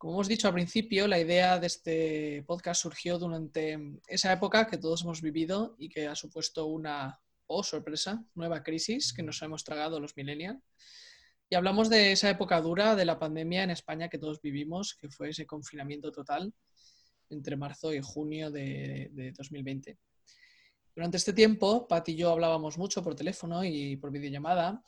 Como 0.04 0.16
hemos 0.16 0.28
dicho 0.28 0.49
al 0.49 0.52
principio, 0.52 1.08
la 1.08 1.18
idea 1.18 1.58
de 1.58 1.66
este 1.66 2.44
podcast 2.46 2.82
surgió 2.82 3.18
durante 3.18 3.78
esa 4.06 4.34
época 4.34 4.66
que 4.66 4.76
todos 4.76 5.00
hemos 5.02 5.23
vivido 5.23 5.76
y 5.78 5.88
que 5.88 6.08
ha 6.08 6.14
supuesto 6.14 6.66
una, 6.66 7.23
oh 7.46 7.62
sorpresa, 7.62 8.23
nueva 8.34 8.62
crisis 8.62 9.14
que 9.14 9.23
nos 9.23 9.40
hemos 9.40 9.64
tragado 9.64 9.99
los 10.00 10.14
millennials. 10.14 10.61
Y 11.49 11.54
hablamos 11.54 11.88
de 11.88 12.12
esa 12.12 12.28
época 12.28 12.61
dura 12.61 12.94
de 12.96 13.06
la 13.06 13.18
pandemia 13.18 13.62
en 13.62 13.70
España 13.70 14.11
que 14.11 14.18
todos 14.18 14.42
vivimos, 14.42 14.94
que 14.94 15.08
fue 15.08 15.30
ese 15.30 15.46
confinamiento 15.46 16.12
total 16.12 16.52
entre 17.30 17.56
marzo 17.56 17.94
y 17.94 18.02
junio 18.02 18.50
de, 18.50 19.08
de 19.11 19.32
2020. 19.32 19.96
Durante 20.94 21.16
este 21.16 21.32
tiempo, 21.32 21.88
Pat 21.88 22.06
y 22.11 22.16
yo 22.16 22.30
hablábamos 22.30 22.76
mucho 22.76 23.02
por 23.02 23.14
teléfono 23.14 23.64
y 23.64 23.96
por 23.96 24.11
videollamada 24.11 24.84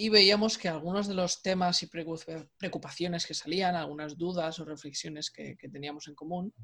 y 0.00 0.08
veíamos 0.08 0.56
que 0.58 0.68
algunos 0.68 1.08
de 1.08 1.14
los 1.14 1.42
temas 1.42 1.82
y 1.82 1.86
preocupaciones 1.86 3.26
que 3.26 3.34
salían, 3.34 3.76
algunas 3.76 4.16
dudas 4.16 4.58
o 4.58 4.64
reflexiones 4.64 5.30
que, 5.30 5.56
teníamos 5.70 6.08
en 6.08 6.14
común, 6.14 6.54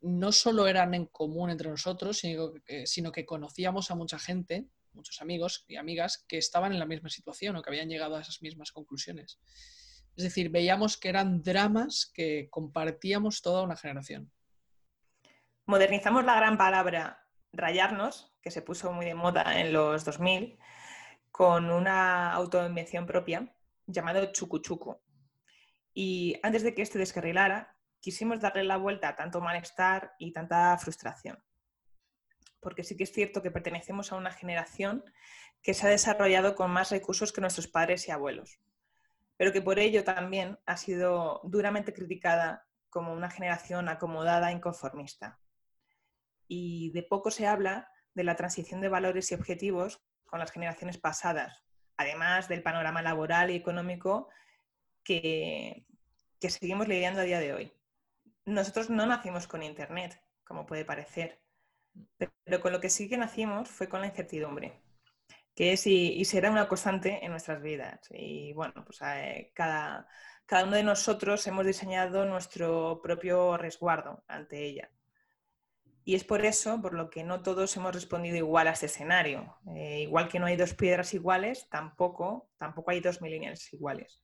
no 0.00 0.32
solo 0.32 0.66
eran 0.66 0.94
en 0.94 1.06
común 1.06 1.50
entre 1.50 1.68
nosotros, 1.68 2.18
sino 2.18 2.54
que, 2.54 2.86
sino 2.86 3.12
que 3.12 3.26
conocíamos 3.26 3.90
a 3.90 3.94
mucha 3.94 4.18
gente, 4.18 4.66
muchos 4.92 5.20
amigos 5.20 5.64
y 5.68 5.76
amigas 5.76 6.24
que 6.26 6.38
estaban 6.38 6.72
en 6.72 6.78
la 6.78 6.86
misma 6.86 7.10
situación 7.10 7.56
o 7.56 7.62
que 7.62 7.70
habían 7.70 7.88
llegado 7.88 8.16
a 8.16 8.22
esas 8.22 8.42
mismas 8.42 8.72
conclusiones. 8.72 9.38
Es 10.16 10.24
decir, 10.24 10.50
veíamos 10.50 10.96
que 10.96 11.10
eran 11.10 11.42
dramas 11.42 12.10
que 12.12 12.48
compartíamos 12.50 13.42
toda 13.42 13.62
una 13.62 13.76
generación 13.76 14.32
modernizamos 15.70 16.24
la 16.24 16.34
gran 16.34 16.58
palabra 16.58 17.24
rayarnos, 17.52 18.34
que 18.42 18.50
se 18.50 18.60
puso 18.60 18.92
muy 18.92 19.06
de 19.06 19.14
moda 19.14 19.60
en 19.60 19.72
los 19.72 20.04
2000, 20.04 20.58
con 21.30 21.70
una 21.70 22.32
autoinvención 22.32 23.06
propia 23.06 23.54
llamado 23.86 24.32
chucu 24.32 24.60
Y 25.92 26.38
antes 26.42 26.62
de 26.62 26.74
que 26.74 26.82
este 26.82 26.98
descarrilara, 26.98 27.76
quisimos 28.00 28.40
darle 28.40 28.64
la 28.64 28.76
vuelta 28.76 29.08
a 29.08 29.16
tanto 29.16 29.40
malestar 29.40 30.14
y 30.18 30.32
tanta 30.32 30.76
frustración. 30.78 31.38
porque 32.60 32.84
sí 32.84 32.94
que 32.94 33.04
es 33.04 33.12
cierto 33.12 33.40
que 33.40 33.50
pertenecemos 33.50 34.12
a 34.12 34.16
una 34.16 34.32
generación 34.32 35.02
que 35.62 35.72
se 35.72 35.86
ha 35.86 35.90
desarrollado 35.90 36.54
con 36.54 36.70
más 36.70 36.90
recursos 36.90 37.32
que 37.32 37.40
nuestros 37.40 37.68
padres 37.68 38.06
y 38.06 38.10
abuelos, 38.10 38.60
pero 39.38 39.50
que 39.52 39.62
por 39.62 39.78
ello 39.78 40.04
también 40.04 40.58
ha 40.66 40.76
sido 40.76 41.40
duramente 41.44 41.94
criticada 41.94 42.66
como 42.90 43.14
una 43.14 43.30
generación 43.30 43.88
acomodada 43.88 44.50
e 44.50 44.54
inconformista. 44.54 45.38
Y 46.48 46.90
de 46.92 47.02
poco 47.02 47.30
se 47.30 47.46
habla 47.46 47.88
de 48.14 48.24
la 48.24 48.36
transición 48.36 48.80
de 48.80 48.88
valores 48.88 49.30
y 49.30 49.34
objetivos 49.34 50.02
con 50.30 50.38
las 50.38 50.52
generaciones 50.52 50.96
pasadas, 50.96 51.64
además 51.96 52.48
del 52.48 52.62
panorama 52.62 53.02
laboral 53.02 53.50
y 53.50 53.56
económico 53.56 54.28
que, 55.04 55.86
que 56.40 56.50
seguimos 56.50 56.88
lidiando 56.88 57.20
a 57.20 57.24
día 57.24 57.40
de 57.40 57.52
hoy. 57.52 57.72
Nosotros 58.46 58.88
no 58.88 59.04
nacimos 59.06 59.46
con 59.46 59.62
Internet, 59.62 60.22
como 60.44 60.66
puede 60.66 60.84
parecer, 60.84 61.40
pero 62.16 62.60
con 62.60 62.72
lo 62.72 62.80
que 62.80 62.90
sí 62.90 63.08
que 63.08 63.16
nacimos 63.16 63.68
fue 63.68 63.88
con 63.88 64.00
la 64.00 64.06
incertidumbre, 64.06 64.80
que 65.54 65.72
es 65.72 65.86
y, 65.86 66.24
será 66.24 66.50
una 66.50 66.68
constante 66.68 67.24
en 67.24 67.32
nuestras 67.32 67.60
vidas. 67.60 68.00
Y 68.10 68.52
bueno, 68.52 68.84
pues 68.84 69.00
eh, 69.02 69.52
cada, 69.54 70.08
cada 70.46 70.64
uno 70.64 70.76
de 70.76 70.84
nosotros 70.84 71.46
hemos 71.46 71.66
diseñado 71.66 72.24
nuestro 72.24 73.00
propio 73.02 73.56
resguardo 73.56 74.24
ante 74.26 74.64
ella. 74.64 74.90
Y 76.04 76.14
es 76.14 76.24
por 76.24 76.44
eso 76.44 76.80
por 76.80 76.94
lo 76.94 77.10
que 77.10 77.24
no 77.24 77.42
todos 77.42 77.76
hemos 77.76 77.94
respondido 77.94 78.36
igual 78.36 78.68
a 78.68 78.72
este 78.72 78.86
escenario. 78.86 79.56
Eh, 79.76 80.02
igual 80.02 80.28
que 80.28 80.38
no 80.38 80.46
hay 80.46 80.56
dos 80.56 80.74
piedras 80.74 81.12
iguales, 81.14 81.68
tampoco, 81.70 82.48
tampoco 82.58 82.90
hay 82.90 83.00
dos 83.00 83.20
millennials 83.20 83.72
iguales. 83.72 84.22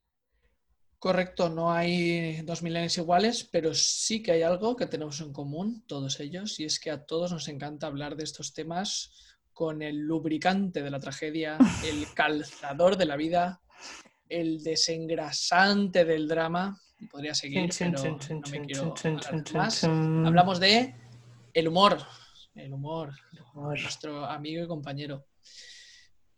Correcto, 0.98 1.50
no 1.50 1.70
hay 1.70 2.40
dos 2.42 2.62
millennials 2.62 2.96
iguales, 2.96 3.44
pero 3.44 3.74
sí 3.74 4.22
que 4.22 4.32
hay 4.32 4.42
algo 4.42 4.76
que 4.76 4.86
tenemos 4.86 5.20
en 5.20 5.32
común, 5.32 5.84
todos 5.86 6.18
ellos, 6.20 6.58
y 6.58 6.64
es 6.64 6.80
que 6.80 6.90
a 6.90 7.04
todos 7.04 7.32
nos 7.32 7.48
encanta 7.48 7.86
hablar 7.86 8.16
de 8.16 8.24
estos 8.24 8.54
temas 8.54 9.12
con 9.52 9.82
el 9.82 9.98
lubricante 9.98 10.82
de 10.82 10.90
la 10.90 10.98
tragedia, 10.98 11.58
el 11.86 12.12
calzador 12.14 12.96
de 12.96 13.06
la 13.06 13.16
vida, 13.16 13.60
el 14.28 14.62
desengrasante 14.62 16.04
del 16.04 16.26
drama. 16.26 16.80
Podría 17.10 17.34
seguir, 17.34 17.70
pero 17.78 18.02
no 18.02 18.50
me 18.50 18.66
quiero 18.66 18.94
más. 19.52 19.84
Hablamos 19.84 20.58
de 20.58 20.94
el 21.56 21.68
humor. 21.68 21.98
El 22.54 22.74
humor. 22.74 23.14
Nuestro 23.54 24.26
amigo 24.26 24.62
y 24.62 24.68
compañero. 24.68 25.26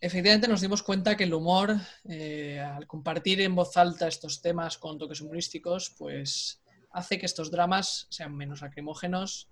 Efectivamente 0.01 0.47
nos 0.47 0.61
dimos 0.61 0.85
cuenta 0.85 1.17
que 1.17 1.25
el 1.25 1.35
humor, 1.35 1.75
eh, 2.09 2.61
al 2.61 2.87
compartir 2.87 3.41
en 3.41 3.57
voz 3.57 3.77
alta 3.77 4.07
estos 4.07 4.41
temas 4.41 4.79
con 4.79 4.97
toques 4.97 5.21
humorísticos, 5.21 5.93
pues 5.99 6.63
hace 6.93 7.19
que 7.19 7.27
estos 7.27 7.51
dramas 7.51 8.07
sean 8.11 8.37
menos 8.37 8.63
lacrimógenos 8.63 9.51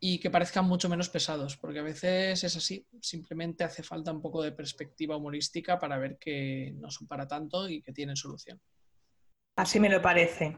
y 0.00 0.18
que 0.18 0.30
parezcan 0.30 0.64
mucho 0.64 0.88
menos 0.88 1.08
pesados, 1.08 1.56
porque 1.56 1.78
a 1.78 1.84
veces 1.84 2.42
es 2.42 2.56
así, 2.56 2.84
simplemente 3.00 3.62
hace 3.62 3.84
falta 3.84 4.10
un 4.10 4.20
poco 4.20 4.42
de 4.42 4.50
perspectiva 4.50 5.16
humorística 5.16 5.78
para 5.78 5.98
ver 5.98 6.18
que 6.18 6.74
no 6.78 6.90
son 6.90 7.06
para 7.06 7.28
tanto 7.28 7.68
y 7.68 7.80
que 7.80 7.92
tienen 7.92 8.16
solución. 8.16 8.60
Así 9.54 9.78
me 9.78 9.88
lo 9.88 10.02
parece. 10.02 10.56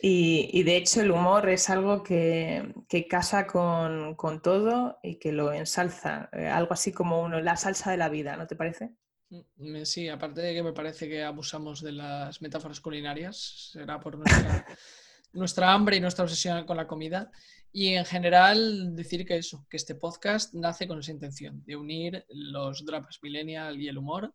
Y, 0.00 0.62
de 0.62 0.76
hecho 0.76 1.00
el 1.00 1.10
humor 1.10 1.48
es 1.48 1.70
algo 1.70 2.02
que, 2.02 2.74
casa 3.08 3.46
con, 3.46 4.16
todo 4.42 4.98
y 5.02 5.18
que 5.18 5.32
lo 5.32 5.52
ensalza, 5.52 6.28
eh, 6.32 6.46
algo 6.46 6.74
así 6.74 6.92
como 6.92 7.22
uno, 7.22 7.40
la 7.40 7.56
salsa 7.56 7.90
de 7.90 7.96
la 7.96 8.08
vida, 8.08 8.36
¿no 8.36 8.46
te 8.46 8.56
parece? 8.56 8.90
Mm, 9.30 9.84
sí, 9.84 10.08
aparte 10.08 10.42
de 10.42 10.54
que 10.54 10.62
me 10.62 10.72
parece 10.72 11.08
que 11.08 11.22
abusamos 11.22 11.82
de 11.82 11.92
las 11.92 12.42
metáforas 12.42 12.80
culinarias, 12.80 13.70
será 13.72 13.98
por 13.98 14.18
nuestra, 14.18 14.66
nuestra 15.32 15.72
hambre 15.72 15.96
y 15.96 16.00
nuestra 16.00 16.24
obsesión 16.24 16.66
con 16.66 16.76
la 16.76 16.86
comida. 16.86 17.30
Y 17.72 17.88
en 17.94 18.04
general 18.04 18.94
decir 18.94 19.26
que 19.26 19.36
eso, 19.36 19.66
que 19.68 19.76
este 19.76 19.94
podcast 19.94 20.54
nace 20.54 20.86
con 20.86 20.98
esa 20.98 21.12
intención 21.12 21.62
de 21.64 21.76
unir 21.76 22.24
los 22.28 22.84
dramas 22.84 23.18
millennial 23.22 23.80
y 23.80 23.88
el 23.88 23.98
humor. 23.98 24.34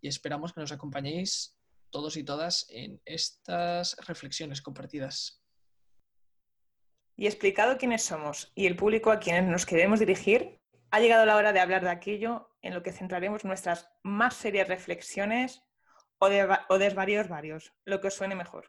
Y 0.00 0.08
esperamos 0.08 0.52
que 0.52 0.60
nos 0.60 0.72
acompañéis 0.72 1.57
todos 1.90 2.16
y 2.16 2.24
todas 2.24 2.66
en 2.70 3.00
estas 3.04 3.96
reflexiones 4.06 4.62
compartidas. 4.62 5.42
Y 7.16 7.26
explicado 7.26 7.78
quiénes 7.78 8.04
somos 8.04 8.52
y 8.54 8.66
el 8.66 8.76
público 8.76 9.10
a 9.10 9.18
quienes 9.18 9.44
nos 9.44 9.66
queremos 9.66 9.98
dirigir, 9.98 10.60
ha 10.90 11.00
llegado 11.00 11.26
la 11.26 11.36
hora 11.36 11.52
de 11.52 11.60
hablar 11.60 11.82
de 11.82 11.90
aquello 11.90 12.50
en 12.62 12.74
lo 12.74 12.82
que 12.82 12.92
centraremos 12.92 13.44
nuestras 13.44 13.90
más 14.02 14.34
serias 14.34 14.68
reflexiones 14.68 15.62
o, 16.18 16.28
de, 16.28 16.48
o 16.68 16.78
desvaríos 16.78 17.28
varios, 17.28 17.72
lo 17.84 18.00
que 18.00 18.08
os 18.08 18.14
suene 18.14 18.34
mejor. 18.34 18.68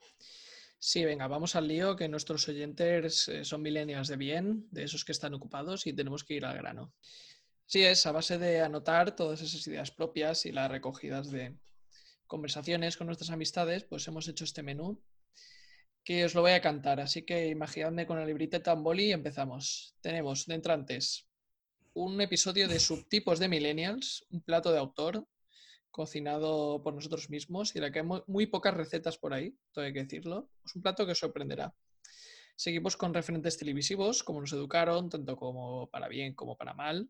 Sí, 0.81 1.03
venga, 1.03 1.27
vamos 1.27 1.55
al 1.55 1.67
lío, 1.67 1.95
que 1.95 2.07
nuestros 2.07 2.47
oyentes 2.47 3.27
eh, 3.27 3.43
son 3.43 3.61
millennials 3.61 4.07
de 4.07 4.15
bien, 4.15 4.67
de 4.71 4.83
esos 4.83 5.03
que 5.03 5.11
están 5.11 5.33
ocupados 5.33 5.85
y 5.85 5.93
tenemos 5.93 6.23
que 6.23 6.35
ir 6.35 6.45
al 6.45 6.57
grano. 6.57 6.93
Sí, 7.65 7.83
es 7.83 8.05
a 8.05 8.11
base 8.11 8.37
de 8.37 8.61
anotar 8.61 9.15
todas 9.15 9.41
esas 9.41 9.67
ideas 9.67 9.91
propias 9.91 10.45
y 10.45 10.51
las 10.51 10.71
recogidas 10.71 11.29
de 11.29 11.55
conversaciones 12.29 12.95
con 12.95 13.07
nuestras 13.07 13.31
amistades, 13.31 13.83
pues 13.83 14.07
hemos 14.07 14.27
hecho 14.29 14.45
este 14.45 14.63
menú 14.63 15.01
que 16.03 16.23
os 16.23 16.33
lo 16.35 16.41
voy 16.41 16.51
a 16.51 16.61
cantar. 16.61 17.01
Así 17.01 17.23
que 17.23 17.47
imaginadme 17.47 18.05
con 18.07 18.19
el 18.19 18.27
librito 18.27 18.57
en 18.71 18.83
boli 18.83 19.07
y 19.07 19.11
empezamos. 19.11 19.95
Tenemos 19.99 20.45
de 20.45 20.55
entrantes 20.55 21.27
un 21.93 22.21
episodio 22.21 22.67
de 22.69 22.79
subtipos 22.79 23.39
de 23.39 23.49
millennials, 23.49 24.25
un 24.29 24.41
plato 24.41 24.71
de 24.71 24.79
autor 24.79 25.27
cocinado 25.91 26.81
por 26.83 26.93
nosotros 26.93 27.29
mismos 27.29 27.75
y 27.75 27.79
la 27.79 27.91
que 27.91 27.99
hay 27.99 28.05
muy, 28.27 28.45
pocas 28.45 28.75
recetas 28.75 29.17
por 29.17 29.33
ahí, 29.33 29.57
todo 29.73 29.83
hay 29.83 29.91
que 29.91 30.03
decirlo. 30.03 30.49
Es 30.63 30.75
un 30.75 30.83
plato 30.83 31.05
que 31.05 31.13
os 31.13 31.19
sorprenderá. 31.19 31.73
Seguimos 32.55 32.95
con 32.95 33.13
referentes 33.13 33.57
televisivos, 33.57 34.23
como 34.23 34.39
nos 34.39 34.53
educaron, 34.53 35.09
tanto 35.09 35.35
como 35.35 35.89
para 35.89 36.07
bien 36.07 36.35
como 36.35 36.55
para 36.55 36.73
mal. 36.73 37.09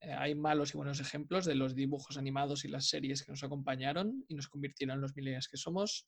Eh, 0.00 0.12
hay 0.12 0.34
malos 0.34 0.72
y 0.72 0.76
buenos 0.78 0.98
ejemplos 1.00 1.44
de 1.44 1.54
los 1.54 1.74
dibujos 1.74 2.16
animados 2.16 2.64
y 2.64 2.68
las 2.68 2.88
series 2.88 3.22
que 3.22 3.32
nos 3.32 3.44
acompañaron 3.44 4.24
y 4.28 4.34
nos 4.34 4.48
convirtieron 4.48 4.94
en 4.94 5.02
los 5.02 5.14
millennials 5.14 5.48
que 5.48 5.58
somos. 5.58 6.06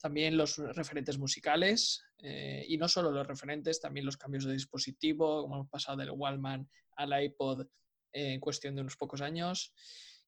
También 0.00 0.36
los 0.36 0.58
referentes 0.58 1.18
musicales 1.18 2.02
eh, 2.18 2.64
y 2.68 2.76
no 2.76 2.88
solo 2.88 3.10
los 3.10 3.26
referentes, 3.26 3.80
también 3.80 4.06
los 4.06 4.16
cambios 4.16 4.44
de 4.44 4.52
dispositivo, 4.52 5.42
como 5.42 5.56
hemos 5.56 5.70
pasado 5.70 5.98
del 5.98 6.10
Wallman 6.10 6.68
al 6.96 7.22
iPod 7.22 7.66
en 8.12 8.40
cuestión 8.40 8.74
de 8.74 8.82
unos 8.82 8.96
pocos 8.96 9.20
años. 9.20 9.72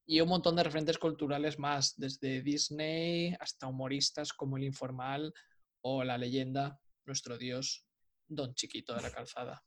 Y 0.05 0.19
un 0.19 0.29
montón 0.29 0.55
de 0.55 0.63
referentes 0.63 0.97
culturales 0.97 1.59
más, 1.59 1.93
desde 1.97 2.41
Disney 2.41 3.35
hasta 3.39 3.67
humoristas 3.67 4.33
como 4.33 4.57
El 4.57 4.65
Informal 4.65 5.33
o 5.81 6.03
La 6.03 6.17
Leyenda, 6.17 6.79
nuestro 7.05 7.37
dios, 7.37 7.85
Don 8.27 8.53
Chiquito 8.53 8.95
de 8.95 9.01
la 9.01 9.11
Calzada. 9.11 9.63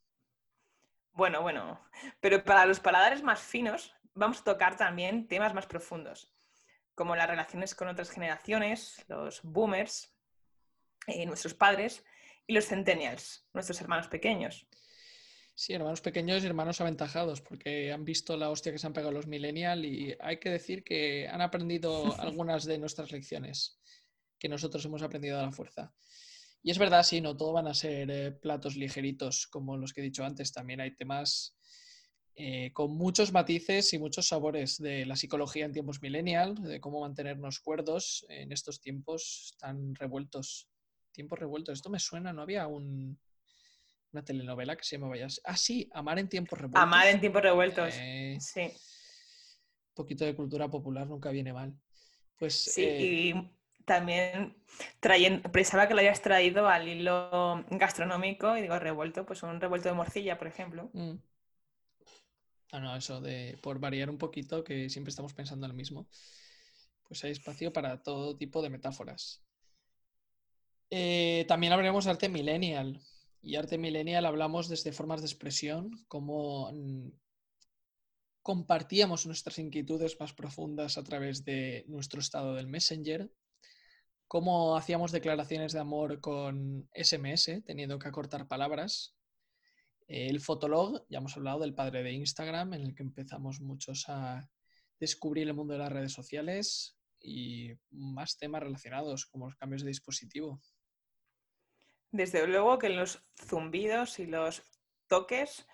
Bueno, 1.16 1.40
bueno, 1.40 1.80
pero 2.20 2.44
para 2.44 2.66
los 2.66 2.78
paladares 2.78 3.22
más 3.22 3.40
finos 3.40 3.94
vamos 4.12 4.40
a 4.40 4.44
tocar 4.44 4.76
también 4.76 5.26
temas 5.26 5.54
más 5.54 5.66
profundos, 5.66 6.30
como 6.94 7.16
las 7.16 7.26
relaciones 7.26 7.74
con 7.74 7.88
otras 7.88 8.10
generaciones, 8.10 9.02
los 9.08 9.40
boomers, 9.42 10.14
eh, 11.06 11.24
nuestros 11.24 11.54
padres 11.54 12.04
y 12.46 12.52
los 12.52 12.66
centennials, 12.66 13.48
nuestros 13.54 13.80
hermanos 13.80 14.08
pequeños. 14.08 14.66
Sí, 15.54 15.72
hermanos 15.72 16.02
pequeños 16.02 16.44
y 16.44 16.48
hermanos 16.48 16.82
aventajados, 16.82 17.40
porque 17.40 17.90
han 17.92 18.04
visto 18.04 18.36
la 18.36 18.50
hostia 18.50 18.72
que 18.72 18.78
se 18.78 18.86
han 18.86 18.92
pegado 18.92 19.12
los 19.12 19.26
millennials 19.26 19.86
y 19.86 20.14
hay 20.20 20.38
que 20.38 20.50
decir 20.50 20.84
que 20.84 21.28
han 21.28 21.40
aprendido 21.40 22.14
algunas 22.20 22.66
de 22.66 22.76
nuestras 22.76 23.10
lecciones 23.10 23.80
que 24.38 24.50
nosotros 24.50 24.84
hemos 24.84 25.00
aprendido 25.00 25.40
a 25.40 25.44
la 25.44 25.50
fuerza. 25.50 25.94
Y 26.66 26.72
es 26.72 26.78
verdad, 26.78 27.04
sí, 27.04 27.20
no 27.20 27.36
todo 27.36 27.52
van 27.52 27.68
a 27.68 27.74
ser 27.74 28.10
eh, 28.10 28.32
platos 28.32 28.74
ligeritos 28.74 29.46
como 29.46 29.76
los 29.76 29.92
que 29.92 30.00
he 30.00 30.04
dicho 30.04 30.24
antes. 30.24 30.52
También 30.52 30.80
hay 30.80 30.96
temas 30.96 31.56
eh, 32.34 32.72
con 32.72 32.90
muchos 32.90 33.32
matices 33.32 33.92
y 33.92 34.00
muchos 34.00 34.26
sabores 34.26 34.76
de 34.78 35.06
la 35.06 35.14
psicología 35.14 35.64
en 35.64 35.70
tiempos 35.70 36.02
millennial, 36.02 36.56
de 36.56 36.80
cómo 36.80 37.02
mantenernos 37.02 37.60
cuerdos 37.60 38.26
en 38.28 38.50
estos 38.50 38.80
tiempos 38.80 39.54
tan 39.60 39.94
revueltos. 39.94 40.68
Tiempos 41.12 41.38
revueltos. 41.38 41.74
Esto 41.74 41.88
me 41.88 42.00
suena, 42.00 42.32
¿no 42.32 42.42
había 42.42 42.66
una 42.66 43.16
telenovela 44.24 44.74
que 44.74 44.82
se 44.82 44.96
llamaba 44.96 45.14
así? 45.24 45.40
Ah, 45.44 45.56
sí, 45.56 45.88
Amar 45.92 46.18
en 46.18 46.28
tiempos 46.28 46.58
revueltos. 46.58 46.82
Amar 46.82 47.06
en 47.06 47.20
tiempos 47.20 47.42
revueltos. 47.42 47.94
sí. 48.40 48.62
Un 48.62 49.94
poquito 49.94 50.24
de 50.24 50.34
cultura 50.34 50.68
popular 50.68 51.06
nunca 51.06 51.30
viene 51.30 51.52
mal. 51.52 51.72
Pues, 52.36 52.54
sí, 52.54 52.82
eh, 52.82 53.02
y 53.04 53.55
también 53.86 54.54
pensaba 55.52 55.88
que 55.88 55.94
lo 55.94 56.00
hayas 56.00 56.20
traído 56.20 56.68
al 56.68 56.86
hilo 56.86 57.64
gastronómico 57.70 58.56
y 58.56 58.62
digo 58.62 58.78
revuelto, 58.78 59.24
pues 59.24 59.42
un 59.42 59.60
revuelto 59.60 59.88
de 59.88 59.94
morcilla, 59.94 60.36
por 60.36 60.48
ejemplo. 60.48 60.90
Mm. 60.92 61.14
Ah, 62.72 62.80
no, 62.80 62.96
eso 62.96 63.20
de 63.20 63.56
por 63.62 63.78
variar 63.78 64.10
un 64.10 64.18
poquito, 64.18 64.64
que 64.64 64.90
siempre 64.90 65.10
estamos 65.10 65.32
pensando 65.32 65.66
en 65.66 65.72
lo 65.72 65.76
mismo, 65.76 66.08
pues 67.08 67.24
hay 67.24 67.30
espacio 67.30 67.72
para 67.72 68.02
todo 68.02 68.36
tipo 68.36 68.60
de 68.60 68.70
metáforas. 68.70 69.42
Eh, 70.90 71.44
también 71.48 71.72
hablaremos 71.72 72.04
de 72.04 72.10
arte 72.10 72.28
millennial. 72.28 73.00
Y 73.40 73.54
arte 73.54 73.78
millennial 73.78 74.26
hablamos 74.26 74.68
desde 74.68 74.92
formas 74.92 75.20
de 75.20 75.28
expresión, 75.28 76.04
como 76.08 76.72
mm, 76.72 77.12
compartíamos 78.42 79.26
nuestras 79.26 79.60
inquietudes 79.60 80.18
más 80.18 80.32
profundas 80.32 80.98
a 80.98 81.04
través 81.04 81.44
de 81.44 81.84
nuestro 81.86 82.18
estado 82.18 82.54
del 82.54 82.66
Messenger, 82.66 83.30
cómo 84.28 84.76
hacíamos 84.76 85.12
declaraciones 85.12 85.72
de 85.72 85.80
amor 85.80 86.20
con 86.20 86.88
SMS, 86.94 87.62
teniendo 87.64 87.98
que 87.98 88.08
acortar 88.08 88.48
palabras, 88.48 89.16
El 90.08 90.40
fotolog, 90.40 91.04
ya 91.08 91.18
hemos 91.18 91.36
hablado 91.36 91.60
del 91.60 91.74
padre 91.74 92.04
de 92.04 92.12
Instagram, 92.12 92.74
en 92.74 92.82
el 92.82 92.94
que 92.94 93.02
empezamos 93.02 93.60
muchos 93.60 94.08
a 94.08 94.48
descubrir 95.00 95.48
el 95.48 95.54
mundo 95.54 95.72
de 95.72 95.80
las 95.80 95.92
redes 95.92 96.12
sociales 96.12 96.96
y 97.20 97.72
más 97.90 98.38
temas 98.38 98.62
relacionados, 98.62 99.26
como 99.26 99.46
los 99.46 99.56
cambios 99.56 99.82
de 99.82 99.88
dispositivo. 99.88 100.60
Desde 102.12 102.46
luego 102.46 102.78
que 102.78 102.88
los 102.88 103.24
zumbidos 103.36 104.20
y 104.20 104.26
los 104.26 104.62
toques 105.08 105.66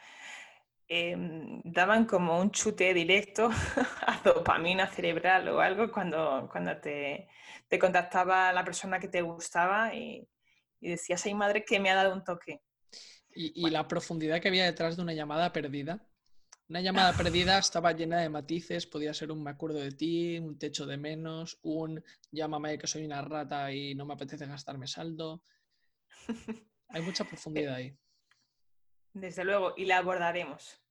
em, 0.93 1.63
daban 1.65 2.05
como 2.05 2.39
un 2.39 2.51
chute 2.51 2.93
directo 2.93 3.49
a 4.07 4.21
dopamina 4.23 4.87
cerebral 4.87 5.49
o 5.49 5.61
algo 5.61 5.91
cuando, 5.91 6.49
cuando 6.51 6.77
te, 6.79 7.29
contactaba 7.81 8.53
la 8.53 8.65
persona 8.65 9.01
que 9.01 9.09
te 9.09 9.23
gustaba 9.23 9.95
y, 9.95 10.29
y 10.81 10.91
decías, 10.91 11.25
ay 11.25 11.35
madre, 11.35 11.65
que 11.65 11.81
me 11.81 11.91
ha 11.91 11.95
dado 11.95 12.13
un 12.13 12.25
toque. 12.25 12.61
Y, 13.35 13.71
la 13.71 13.89
profundidad 13.89 14.41
que 14.41 14.49
había 14.49 14.65
detrás 14.65 14.97
de 14.97 15.03
una 15.03 15.15
llamada 15.15 15.53
perdida. 15.53 16.07
Una 16.69 16.81
llamada 16.81 17.17
perdida 17.17 17.59
estaba 17.59 17.93
llena 17.93 18.21
de 18.21 18.29
matices, 18.29 18.87
podía 18.87 19.15
ser 19.15 19.33
un 19.33 19.43
me 19.43 19.51
acuerdo 19.51 19.79
de 19.79 19.93
ti, 19.93 20.39
un 20.39 20.59
techo 20.59 20.87
de 20.87 20.97
menos, 20.97 21.59
un 21.63 22.03
llámame 22.31 22.79
que 22.79 22.87
soy 22.87 23.05
una 23.05 23.23
rata 23.23 23.73
y 23.73 23.95
no 23.95 24.05
me 24.05 24.15
apetece 24.15 24.47
gastarme 24.47 24.87
saldo. 24.87 25.43
Hay 26.89 27.03
mucha 27.03 27.25
profundidad 27.25 27.75
ahí. 27.75 27.97
Desde 29.15 29.45
luego, 29.45 29.75
y 29.77 29.85
la 29.85 29.99
abordaremos. 29.99 30.82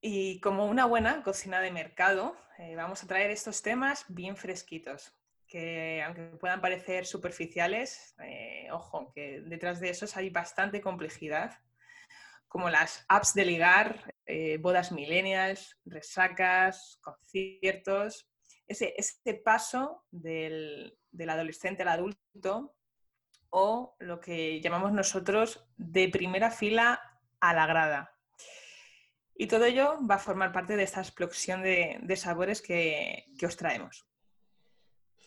Y 0.00 0.40
como 0.40 0.66
una 0.66 0.86
buena 0.86 1.22
cocina 1.22 1.60
de 1.60 1.70
mercado, 1.70 2.36
eh, 2.58 2.74
vamos 2.74 3.02
a 3.02 3.06
traer 3.06 3.30
estos 3.30 3.62
temas 3.62 4.04
bien 4.08 4.36
fresquitos 4.36 5.14
que 5.50 6.00
aunque 6.02 6.22
puedan 6.38 6.60
parecer 6.60 7.04
superficiales, 7.04 8.14
eh, 8.22 8.68
ojo, 8.70 9.12
que 9.12 9.40
detrás 9.40 9.80
de 9.80 9.90
esos 9.90 10.16
hay 10.16 10.30
bastante 10.30 10.80
complejidad, 10.80 11.58
como 12.46 12.70
las 12.70 13.04
apps 13.08 13.34
de 13.34 13.44
ligar, 13.44 14.14
eh, 14.26 14.58
bodas 14.58 14.92
millennials, 14.92 15.76
resacas, 15.84 16.98
conciertos, 17.02 18.30
ese, 18.68 18.94
ese 18.96 19.34
paso 19.34 20.04
del, 20.12 20.96
del 21.10 21.30
adolescente 21.30 21.82
al 21.82 21.88
adulto 21.88 22.76
o 23.50 23.96
lo 23.98 24.20
que 24.20 24.60
llamamos 24.60 24.92
nosotros 24.92 25.66
de 25.76 26.08
primera 26.08 26.52
fila 26.52 27.00
a 27.40 27.54
la 27.54 27.66
grada. 27.66 28.16
Y 29.40 29.46
todo 29.46 29.64
ello 29.64 29.96
va 30.06 30.16
a 30.16 30.18
formar 30.18 30.52
parte 30.52 30.76
de 30.76 30.82
esta 30.82 31.00
explosión 31.00 31.62
de, 31.62 32.14
sabores 32.16 32.60
que, 32.60 33.24
que 33.38 33.46
os 33.46 33.56
traemos. 33.56 34.04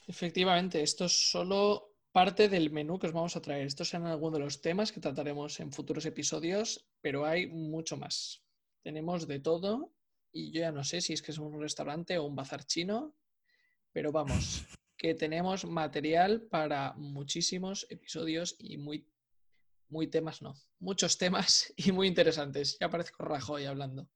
Efectivamente, 0.05 0.83
esto 0.83 1.05
es 1.05 1.31
solo 1.31 1.95
parte 2.11 2.47
del 2.47 2.69
menú 2.69 2.99
que 2.99 3.07
os 3.07 3.13
vamos 3.13 3.35
a 3.35 3.41
traer. 3.41 3.65
Estos 3.65 3.89
serán 3.89 4.05
algunos 4.05 4.33
de 4.33 4.45
los 4.45 4.61
temas 4.61 4.91
que 4.91 4.99
trataremos 4.99 5.59
en 5.59 5.71
futuros 5.71 6.05
episodios, 6.05 6.87
pero 7.01 7.25
hay 7.25 7.47
mucho 7.47 7.97
más. 7.97 8.43
Tenemos 8.83 9.27
de 9.27 9.39
todo 9.39 9.95
y 10.31 10.51
yo 10.51 10.59
ya 10.61 10.71
no 10.71 10.83
sé 10.83 11.01
si 11.01 11.13
es 11.13 11.23
que 11.23 11.31
es 11.31 11.39
un 11.39 11.59
restaurante 11.59 12.19
o 12.19 12.25
un 12.25 12.35
bazar 12.35 12.65
chino, 12.65 13.15
pero 13.91 14.11
vamos, 14.11 14.63
que 14.95 15.15
tenemos 15.15 15.65
material 15.65 16.43
para 16.51 16.93
muchísimos 16.97 17.87
episodios 17.89 18.57
y 18.59 18.77
muy, 18.77 19.07
muy 19.93 20.07
temas, 20.07 20.41
no, 20.41 20.53
muchos 20.79 21.17
temas 21.17 21.73
y 21.77 21.93
muy 21.93 22.07
interesantes. 22.07 22.77
Ya 22.81 22.89
parezco 22.89 23.23
Rajoy 23.23 23.65
hablando. 23.65 24.09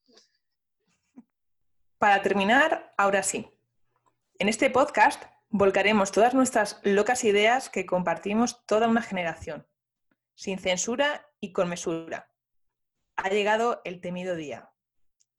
Para 1.98 2.22
terminar, 2.22 2.94
ahora 2.98 3.24
sí. 3.24 3.48
En 4.40 4.50
este 4.50 4.70
podcast 4.70 5.24
Volcaremos 5.50 6.12
todas 6.12 6.34
nuestras 6.34 6.82
locas 6.84 7.24
ideas 7.24 7.70
que 7.70 7.86
compartimos 7.86 8.66
toda 8.66 8.90
una 8.90 9.02
generación, 9.02 9.66
sin 10.36 10.60
censura 10.60 11.26
y 11.40 11.54
con 11.54 11.70
mesura. 11.70 12.34
Ha 13.16 13.30
llegado 13.30 13.82
el 13.86 14.02
temido 14.02 14.36
día, 14.36 14.70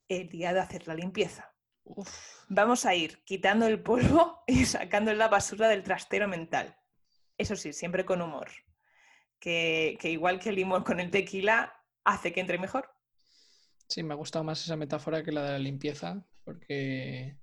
el 0.08 0.30
día 0.30 0.54
de 0.54 0.60
hacer 0.60 0.88
la 0.88 0.94
limpieza. 0.94 1.54
Vamos 2.48 2.86
a 2.86 2.94
ir 2.94 3.22
quitando 3.24 3.66
el 3.66 3.82
polvo 3.82 4.44
y 4.46 4.64
sacando 4.64 5.12
la 5.12 5.28
basura 5.28 5.68
del 5.68 5.82
trastero 5.82 6.26
mental. 6.26 6.78
Eso 7.36 7.54
sí, 7.54 7.74
siempre 7.74 8.06
con 8.06 8.22
humor. 8.22 8.48
Que, 9.40 9.96
que 10.00 10.10
igual 10.10 10.40
que 10.40 10.48
el 10.48 10.56
limón 10.56 10.82
con 10.82 11.00
el 11.00 11.10
tequila 11.10 11.72
hace 12.04 12.32
que 12.32 12.40
entre 12.40 12.58
mejor. 12.58 12.90
Sí, 13.88 14.02
me 14.02 14.14
ha 14.14 14.16
gustado 14.16 14.44
más 14.44 14.62
esa 14.62 14.76
metáfora 14.76 15.22
que 15.22 15.32
la 15.32 15.44
de 15.44 15.52
la 15.52 15.58
limpieza, 15.58 16.24
porque 16.44 17.38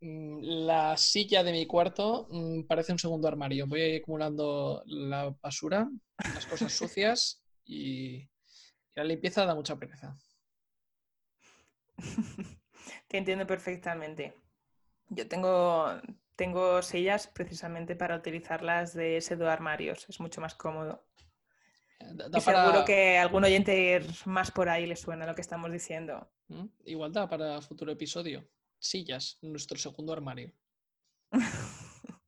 Mm, 0.00 0.66
la 0.66 0.96
silla 0.96 1.42
de 1.42 1.52
mi 1.52 1.66
cuarto 1.66 2.28
mm, 2.30 2.64
parece 2.64 2.92
un 2.92 2.98
segundo 2.98 3.28
armario. 3.28 3.66
Voy 3.66 3.96
acumulando 3.96 4.82
la 4.86 5.34
basura, 5.42 5.88
las 6.34 6.46
cosas 6.46 6.72
sucias 6.76 7.42
y, 7.64 8.28
la 8.94 9.04
limpieza 9.04 9.44
da 9.44 9.54
mucha 9.54 9.76
pereza. 9.76 10.16
Te 13.08 13.18
entiendo 13.18 13.46
perfectamente. 13.46 14.34
Yo 15.08 15.28
tengo, 15.28 16.00
tengo 16.36 16.82
sillas 16.82 17.26
precisamente 17.26 17.96
para 17.96 18.16
utilizarlas 18.16 18.94
de 18.94 19.16
ese 19.16 19.36
dos 19.36 19.48
armarios. 19.48 20.06
Es 20.08 20.20
mucho 20.20 20.40
más 20.40 20.54
cómodo. 20.54 21.04
y 22.32 22.40
seguro 22.40 22.84
que 22.84 23.18
algún 23.18 23.44
oyente 23.44 24.06
más 24.26 24.50
por 24.50 24.68
ahí 24.68 24.86
le 24.86 24.96
suena 24.96 25.26
lo 25.26 25.34
que 25.34 25.40
estamos 25.40 25.72
diciendo. 25.72 26.30
¿Mm? 26.48 26.66
Igual 26.84 27.12
da 27.12 27.28
para 27.28 27.60
futuro 27.62 27.90
episodio 27.90 28.46
sillas 28.78 29.38
nuestro 29.42 29.78
segundo 29.78 30.12
armario. 30.12 30.52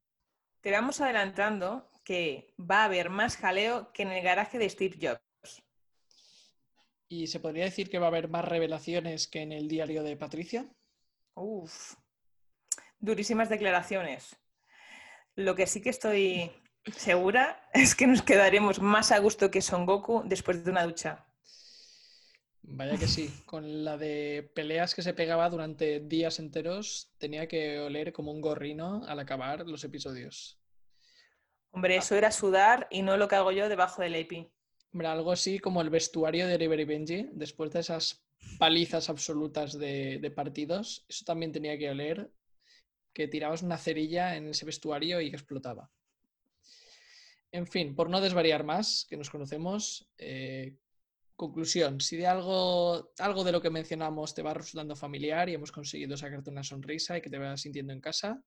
Te 0.60 0.72
vamos 0.72 1.00
adelantando 1.00 1.88
que 2.02 2.54
va 2.58 2.82
a 2.82 2.84
haber 2.86 3.10
más 3.10 3.36
jaleo 3.36 3.92
que 3.92 4.02
en 4.02 4.12
el 4.12 4.24
garaje 4.24 4.58
de 4.58 4.68
Steve 4.68 4.98
Jobs. 5.00 5.62
¿Y 7.08 7.26
se 7.28 7.40
podría 7.40 7.64
decir 7.64 7.88
que 7.88 7.98
va 7.98 8.06
a 8.06 8.08
haber 8.08 8.28
más 8.28 8.44
revelaciones 8.44 9.28
que 9.28 9.40
en 9.42 9.52
el 9.52 9.68
diario 9.68 10.02
de 10.02 10.16
Patricia? 10.16 10.68
Uf, 11.34 11.94
durísimas 12.98 13.48
declaraciones. 13.48 14.36
Lo 15.34 15.54
que 15.54 15.66
sí 15.66 15.80
que 15.80 15.90
estoy 15.90 16.50
segura 16.96 17.68
es 17.72 17.94
que 17.94 18.06
nos 18.06 18.22
quedaremos 18.22 18.80
más 18.80 19.12
a 19.12 19.18
gusto 19.18 19.50
que 19.50 19.62
Son 19.62 19.86
Goku 19.86 20.22
después 20.24 20.64
de 20.64 20.70
una 20.70 20.84
ducha. 20.84 21.24
Vaya 22.70 22.98
que 22.98 23.08
sí, 23.08 23.30
con 23.46 23.82
la 23.82 23.96
de 23.96 24.50
peleas 24.54 24.94
que 24.94 25.00
se 25.00 25.14
pegaba 25.14 25.48
durante 25.48 26.00
días 26.00 26.38
enteros, 26.38 27.14
tenía 27.16 27.48
que 27.48 27.80
oler 27.80 28.12
como 28.12 28.30
un 28.30 28.42
gorrino 28.42 29.04
al 29.06 29.18
acabar 29.20 29.66
los 29.66 29.84
episodios. 29.84 30.60
Hombre, 31.70 31.96
eso 31.96 32.14
era 32.14 32.30
sudar 32.30 32.86
y 32.90 33.00
no 33.00 33.16
lo 33.16 33.26
que 33.26 33.36
hago 33.36 33.52
yo 33.52 33.70
debajo 33.70 34.02
del 34.02 34.16
AP. 34.16 34.50
Hombre, 34.92 35.08
algo 35.08 35.32
así 35.32 35.58
como 35.58 35.80
el 35.80 35.88
vestuario 35.88 36.46
de 36.46 36.56
Oliver 36.56 36.80
y 36.80 36.84
Benji, 36.84 37.28
después 37.32 37.70
de 37.70 37.80
esas 37.80 38.26
palizas 38.58 39.08
absolutas 39.08 39.78
de, 39.78 40.18
de 40.18 40.30
partidos, 40.30 41.06
eso 41.08 41.24
también 41.24 41.52
tenía 41.52 41.78
que 41.78 41.90
oler, 41.90 42.30
que 43.18 43.26
tirabas 43.26 43.62
una 43.62 43.76
cerilla 43.76 44.36
en 44.36 44.46
ese 44.46 44.64
vestuario 44.64 45.20
y 45.20 45.26
explotaba. 45.26 45.90
En 47.50 47.66
fin, 47.66 47.96
por 47.96 48.08
no 48.08 48.20
desvariar 48.20 48.62
más, 48.62 49.06
que 49.10 49.16
nos 49.16 49.28
conocemos, 49.28 50.08
eh, 50.18 50.76
Conclusión, 51.38 52.00
si 52.00 52.16
de 52.16 52.26
algo, 52.26 53.12
algo 53.16 53.44
de 53.44 53.52
lo 53.52 53.62
que 53.62 53.70
mencionamos 53.70 54.34
te 54.34 54.42
va 54.42 54.54
resultando 54.54 54.96
familiar 54.96 55.48
y 55.48 55.54
hemos 55.54 55.70
conseguido 55.70 56.16
sacarte 56.16 56.50
una 56.50 56.64
sonrisa 56.64 57.16
y 57.16 57.20
que 57.20 57.30
te 57.30 57.38
vayas 57.38 57.60
sintiendo 57.60 57.92
en 57.92 58.00
casa, 58.00 58.42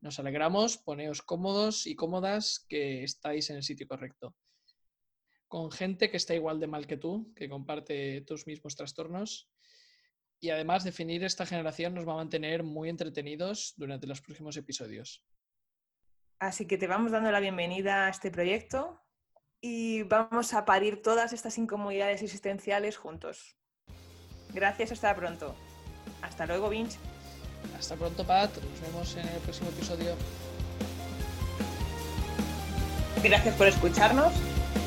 nos 0.00 0.18
alegramos, 0.18 0.76
poneos 0.76 1.22
cómodos 1.22 1.86
y 1.86 1.94
cómodas 1.94 2.66
que 2.68 3.04
estáis 3.04 3.48
en 3.50 3.58
el 3.58 3.62
sitio 3.62 3.86
correcto. 3.86 4.34
Con 5.46 5.70
gente 5.70 6.10
que 6.10 6.16
está 6.16 6.34
igual 6.34 6.58
de 6.58 6.66
mal 6.66 6.88
que 6.88 6.96
tú, 6.96 7.32
que 7.36 7.48
comparte 7.48 8.22
tus 8.22 8.44
mismos 8.44 8.74
trastornos. 8.74 9.48
Y 10.40 10.48
además, 10.48 10.84
definir 10.84 11.22
esta 11.22 11.44
generación 11.44 11.94
nos 11.94 12.08
va 12.08 12.14
a 12.14 12.16
mantener 12.16 12.62
muy 12.62 12.88
entretenidos 12.88 13.74
durante 13.76 14.06
los 14.06 14.22
próximos 14.22 14.56
episodios. 14.56 15.22
Así 16.38 16.66
que 16.66 16.78
te 16.78 16.86
vamos 16.86 17.12
dando 17.12 17.30
la 17.30 17.40
bienvenida 17.40 18.06
a 18.06 18.08
este 18.08 18.30
proyecto 18.30 18.98
y 19.60 20.04
vamos 20.04 20.54
a 20.54 20.64
parir 20.64 21.02
todas 21.02 21.34
estas 21.34 21.58
incomodidades 21.58 22.22
existenciales 22.22 22.96
juntos. 22.96 23.58
Gracias, 24.54 24.92
hasta 24.92 25.14
pronto. 25.14 25.54
Hasta 26.22 26.46
luego, 26.46 26.70
Vince. 26.70 26.98
Hasta 27.78 27.96
pronto, 27.96 28.26
Pat. 28.26 28.50
Nos 28.56 28.80
vemos 28.80 29.16
en 29.16 29.28
el 29.28 29.40
próximo 29.40 29.68
episodio. 29.68 30.16
Gracias 33.22 33.54
por 33.56 33.66
escucharnos, 33.66 34.32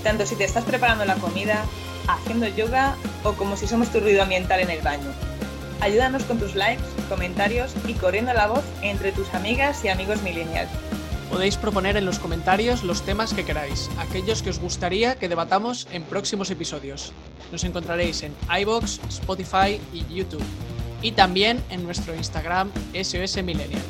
tanto 0.02 0.26
si 0.26 0.36
te 0.36 0.46
estás 0.46 0.66
preparando 0.66 1.06
la 1.06 1.16
comida, 1.18 1.64
haciendo 2.08 2.48
yoga 2.48 2.96
o 3.24 3.34
como 3.34 3.56
si 3.56 3.68
somos 3.68 3.92
tu 3.92 4.00
ruido 4.00 4.24
ambiental 4.24 4.60
en 4.60 4.72
el 4.72 4.82
baño. 4.82 5.33
Ayúdanos 5.84 6.24
con 6.24 6.40
tus 6.40 6.56
likes, 6.56 6.82
comentarios 7.10 7.74
y 7.86 7.94
corriendo 7.96 8.32
la 8.34 8.48
voz 8.48 8.64
entre 8.82 9.12
tus 9.12 9.34
amigas 9.34 9.84
y 9.84 9.90
amigos 9.90 10.22
millennials. 10.22 10.70
Podéis 11.30 11.58
proponer 11.58 11.98
en 11.98 12.06
los 12.06 12.20
comentarios 12.20 12.84
los 12.84 13.02
temas 13.02 13.34
que 13.34 13.44
queráis, 13.44 13.90
aquellos 14.00 14.42
que 14.42 14.50
os 14.50 14.60
gustaría 14.60 15.16
que 15.16 15.28
debatamos 15.28 15.90
en 15.92 16.04
próximos 16.04 16.50
episodios. 16.52 17.12
Nos 17.52 17.66
encontraréis 17.66 18.24
en 18.24 18.34
iBox, 18.62 19.02
Spotify 19.10 19.82
y 19.92 20.06
YouTube. 20.08 20.42
Y 21.02 21.12
también 21.12 21.62
en 21.70 21.84
nuestro 21.84 22.16
Instagram 22.16 22.72
SOS 22.94 23.44
Millennial. 23.44 23.82